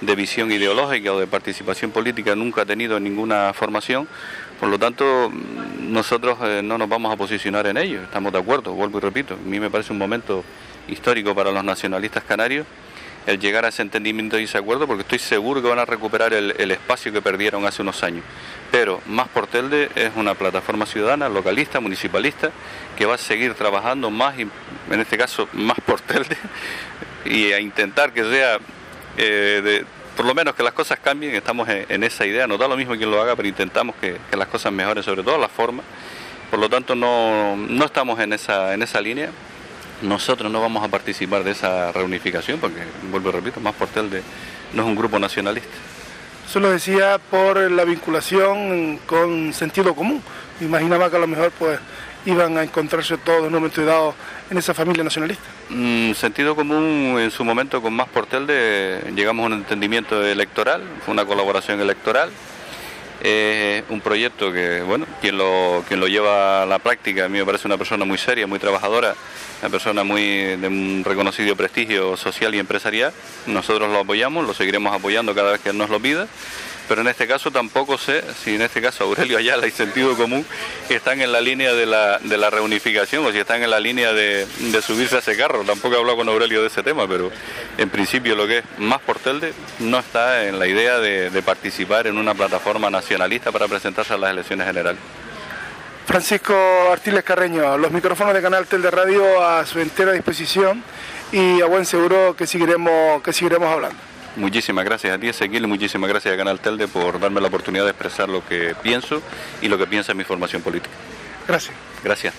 visión 0.00 0.50
ideológica 0.50 1.12
o 1.12 1.20
de 1.20 1.26
participación 1.26 1.90
política, 1.90 2.34
nunca 2.34 2.62
ha 2.62 2.66
tenido 2.66 2.98
ninguna 2.98 3.52
formación. 3.52 4.08
Por 4.58 4.70
lo 4.70 4.78
tanto, 4.78 5.30
mm, 5.30 5.92
nosotros 5.92 6.38
eh, 6.42 6.62
no 6.64 6.78
nos 6.78 6.88
vamos 6.88 7.12
a 7.12 7.16
posicionar 7.16 7.66
en 7.66 7.76
ello. 7.76 8.02
Estamos 8.02 8.32
de 8.32 8.38
acuerdo, 8.38 8.72
vuelvo 8.72 8.96
y 8.98 9.00
repito. 9.02 9.34
A 9.34 9.48
mí 9.48 9.60
me 9.60 9.68
parece 9.68 9.92
un 9.92 9.98
momento 9.98 10.42
histórico 10.88 11.34
para 11.34 11.52
los 11.52 11.62
nacionalistas 11.62 12.24
canarios 12.24 12.66
el 13.26 13.38
llegar 13.38 13.64
a 13.64 13.68
ese 13.68 13.82
entendimiento 13.82 14.38
y 14.38 14.44
ese 14.44 14.58
acuerdo, 14.58 14.86
porque 14.86 15.02
estoy 15.02 15.18
seguro 15.18 15.62
que 15.62 15.68
van 15.68 15.78
a 15.78 15.84
recuperar 15.84 16.32
el, 16.32 16.70
espacio 16.70 17.12
que 17.12 17.20
perdieron 17.20 17.66
hace 17.66 17.82
unos 17.82 18.02
años. 18.02 18.24
Pero 18.70 19.00
Más 19.06 19.28
por 19.28 19.46
Telde 19.46 19.90
es 19.94 20.10
una 20.16 20.34
plataforma 20.34 20.86
ciudadana, 20.86 21.28
localista, 21.28 21.80
municipalista, 21.80 22.50
que 22.96 23.06
va 23.06 23.14
a 23.14 23.18
seguir 23.18 23.54
trabajando 23.54 24.10
más, 24.10 24.38
en 24.38 24.50
este 25.00 25.18
caso, 25.18 25.48
más 25.52 25.78
por 25.80 26.00
Telde, 26.00 26.36
y 27.24 27.52
a 27.52 27.60
intentar 27.60 28.12
que 28.12 28.24
sea, 28.24 28.58
eh, 29.16 29.84
por 30.16 30.24
lo 30.26 30.34
menos 30.34 30.54
que 30.54 30.62
las 30.62 30.72
cosas 30.72 30.98
cambien, 31.00 31.34
estamos 31.34 31.68
en, 31.68 32.04
esa 32.04 32.26
idea, 32.26 32.46
no 32.46 32.58
da 32.58 32.68
lo 32.68 32.76
mismo 32.76 32.96
quien 32.96 33.10
lo 33.10 33.20
haga, 33.20 33.36
pero 33.36 33.48
intentamos 33.48 33.96
que, 33.96 34.16
las 34.36 34.48
cosas 34.48 34.72
mejoren, 34.72 35.02
sobre 35.02 35.22
todo 35.22 35.38
la 35.38 35.48
forma. 35.48 35.82
Por 36.50 36.58
lo 36.58 36.68
tanto, 36.68 36.94
no, 36.96 37.56
no 37.56 37.84
estamos 37.84 38.18
en 38.18 38.32
esa, 38.32 38.74
en 38.74 38.82
esa 38.82 39.00
línea, 39.00 39.30
nosotros 40.02 40.50
no 40.50 40.60
vamos 40.60 40.82
a 40.84 40.88
participar 40.88 41.44
de 41.44 41.52
esa 41.52 41.92
reunificación 41.92 42.58
porque, 42.58 42.80
vuelvo 43.10 43.30
y 43.30 43.32
repito, 43.32 43.60
más 43.60 43.74
Portel 43.74 44.10
de, 44.10 44.22
no 44.72 44.82
es 44.82 44.88
un 44.88 44.96
grupo 44.96 45.18
nacionalista. 45.18 45.70
Eso 46.48 46.58
lo 46.58 46.70
decía 46.70 47.18
por 47.30 47.70
la 47.70 47.84
vinculación 47.84 48.98
con 49.06 49.52
sentido 49.52 49.94
común. 49.94 50.20
Imaginaba 50.60 51.08
que 51.08 51.16
a 51.16 51.20
lo 51.20 51.28
mejor 51.28 51.52
pues 51.52 51.78
iban 52.26 52.58
a 52.58 52.64
encontrarse 52.64 53.16
todos 53.18 53.40
en 53.40 53.46
un 53.46 53.54
momento 53.54 53.84
dado 53.84 54.14
en 54.50 54.58
esa 54.58 54.74
familia 54.74 55.04
nacionalista. 55.04 55.44
Mm, 55.68 56.12
sentido 56.14 56.56
común 56.56 57.16
en 57.20 57.30
su 57.30 57.44
momento 57.44 57.80
con 57.80 57.94
más 57.94 58.08
Portel 58.08 58.46
de 58.46 59.12
llegamos 59.14 59.44
a 59.44 59.46
un 59.46 59.52
entendimiento 59.52 60.24
electoral, 60.26 60.82
fue 61.04 61.12
una 61.12 61.24
colaboración 61.24 61.80
electoral. 61.80 62.30
Es 63.22 63.84
un 63.90 64.00
proyecto 64.00 64.52
que, 64.52 64.80
bueno, 64.82 65.06
quien 65.20 65.36
lo, 65.36 65.84
quien 65.86 66.00
lo 66.00 66.08
lleva 66.08 66.62
a 66.62 66.66
la 66.66 66.78
práctica 66.78 67.26
a 67.26 67.28
mí 67.28 67.38
me 67.38 67.44
parece 67.44 67.66
una 67.66 67.76
persona 67.76 68.04
muy 68.04 68.16
seria, 68.16 68.46
muy 68.46 68.58
trabajadora 68.58 69.14
una 69.60 69.70
persona 69.70 70.04
muy 70.04 70.56
de 70.56 70.68
un 70.68 71.02
reconocido 71.04 71.54
prestigio 71.54 72.16
social 72.16 72.54
y 72.54 72.58
empresarial. 72.58 73.12
Nosotros 73.46 73.90
lo 73.90 73.98
apoyamos, 74.00 74.46
lo 74.46 74.54
seguiremos 74.54 74.94
apoyando 74.94 75.34
cada 75.34 75.52
vez 75.52 75.60
que 75.60 75.70
él 75.70 75.78
nos 75.78 75.90
lo 75.90 76.00
pida, 76.00 76.26
pero 76.90 77.02
en 77.02 77.06
este 77.06 77.28
caso 77.28 77.52
tampoco 77.52 77.96
sé 77.96 78.24
si 78.42 78.56
en 78.56 78.62
este 78.62 78.82
caso 78.82 79.04
Aurelio 79.04 79.38
Ayala 79.38 79.68
y 79.68 79.70
Sentido 79.70 80.16
Común 80.16 80.44
están 80.88 81.20
en 81.20 81.30
la 81.30 81.40
línea 81.40 81.72
de 81.72 81.86
la, 81.86 82.50
reunificación 82.50 83.24
o 83.24 83.30
si 83.30 83.38
están 83.38 83.62
en 83.62 83.70
la 83.70 83.78
línea 83.78 84.12
de, 84.12 84.44
subirse 84.82 85.14
a 85.14 85.18
ese 85.20 85.36
carro. 85.36 85.62
Tampoco 85.62 85.94
he 85.94 85.98
hablado 86.00 86.16
con 86.16 86.28
Aurelio 86.28 86.62
de 86.62 86.66
ese 86.66 86.82
tema, 86.82 87.06
pero 87.06 87.30
en 87.78 87.90
principio 87.90 88.34
lo 88.34 88.44
que 88.48 88.58
es 88.58 88.64
más 88.78 88.98
por 89.02 89.20
Telde 89.20 89.54
no 89.78 90.00
está 90.00 90.48
en 90.48 90.58
la 90.58 90.66
idea 90.66 90.98
de, 90.98 91.30
participar 91.42 92.08
en 92.08 92.18
una 92.18 92.34
plataforma 92.34 92.90
nacionalista 92.90 93.52
para 93.52 93.68
presentarse 93.68 94.14
a 94.14 94.18
las 94.18 94.32
elecciones 94.32 94.66
generales. 94.66 94.98
Francisco 96.06 96.56
Artiles 96.90 97.22
Carreño, 97.22 97.78
los 97.78 97.92
micrófonos 97.92 98.34
de 98.34 98.42
Canal 98.42 98.66
Tel 98.66 98.82
de 98.82 98.90
Radio 98.90 99.44
a 99.44 99.64
su 99.64 99.78
entera 99.78 100.10
disposición 100.10 100.82
y 101.30 101.60
a 101.60 101.66
buen 101.66 101.86
seguro 101.86 102.34
que 102.34 102.48
seguiremos 102.48 103.22
hablando. 103.72 104.09
Muchísimas 104.36 104.84
gracias 104.84 105.14
a 105.14 105.18
ti, 105.18 105.28
Ezequiel, 105.28 105.64
y 105.64 105.66
muchísimas 105.66 106.08
gracias 106.08 106.34
a 106.34 106.36
Canal 106.36 106.60
Telde 106.60 106.86
por 106.86 107.18
darme 107.18 107.40
la 107.40 107.48
oportunidad 107.48 107.84
de 107.84 107.90
expresar 107.90 108.28
lo 108.28 108.46
que 108.46 108.74
pienso 108.82 109.22
y 109.60 109.68
lo 109.68 109.76
que 109.76 109.86
piensa 109.86 110.14
mi 110.14 110.24
formación 110.24 110.62
política. 110.62 110.94
Gracias. 111.46 111.74
Gracias. 112.04 112.34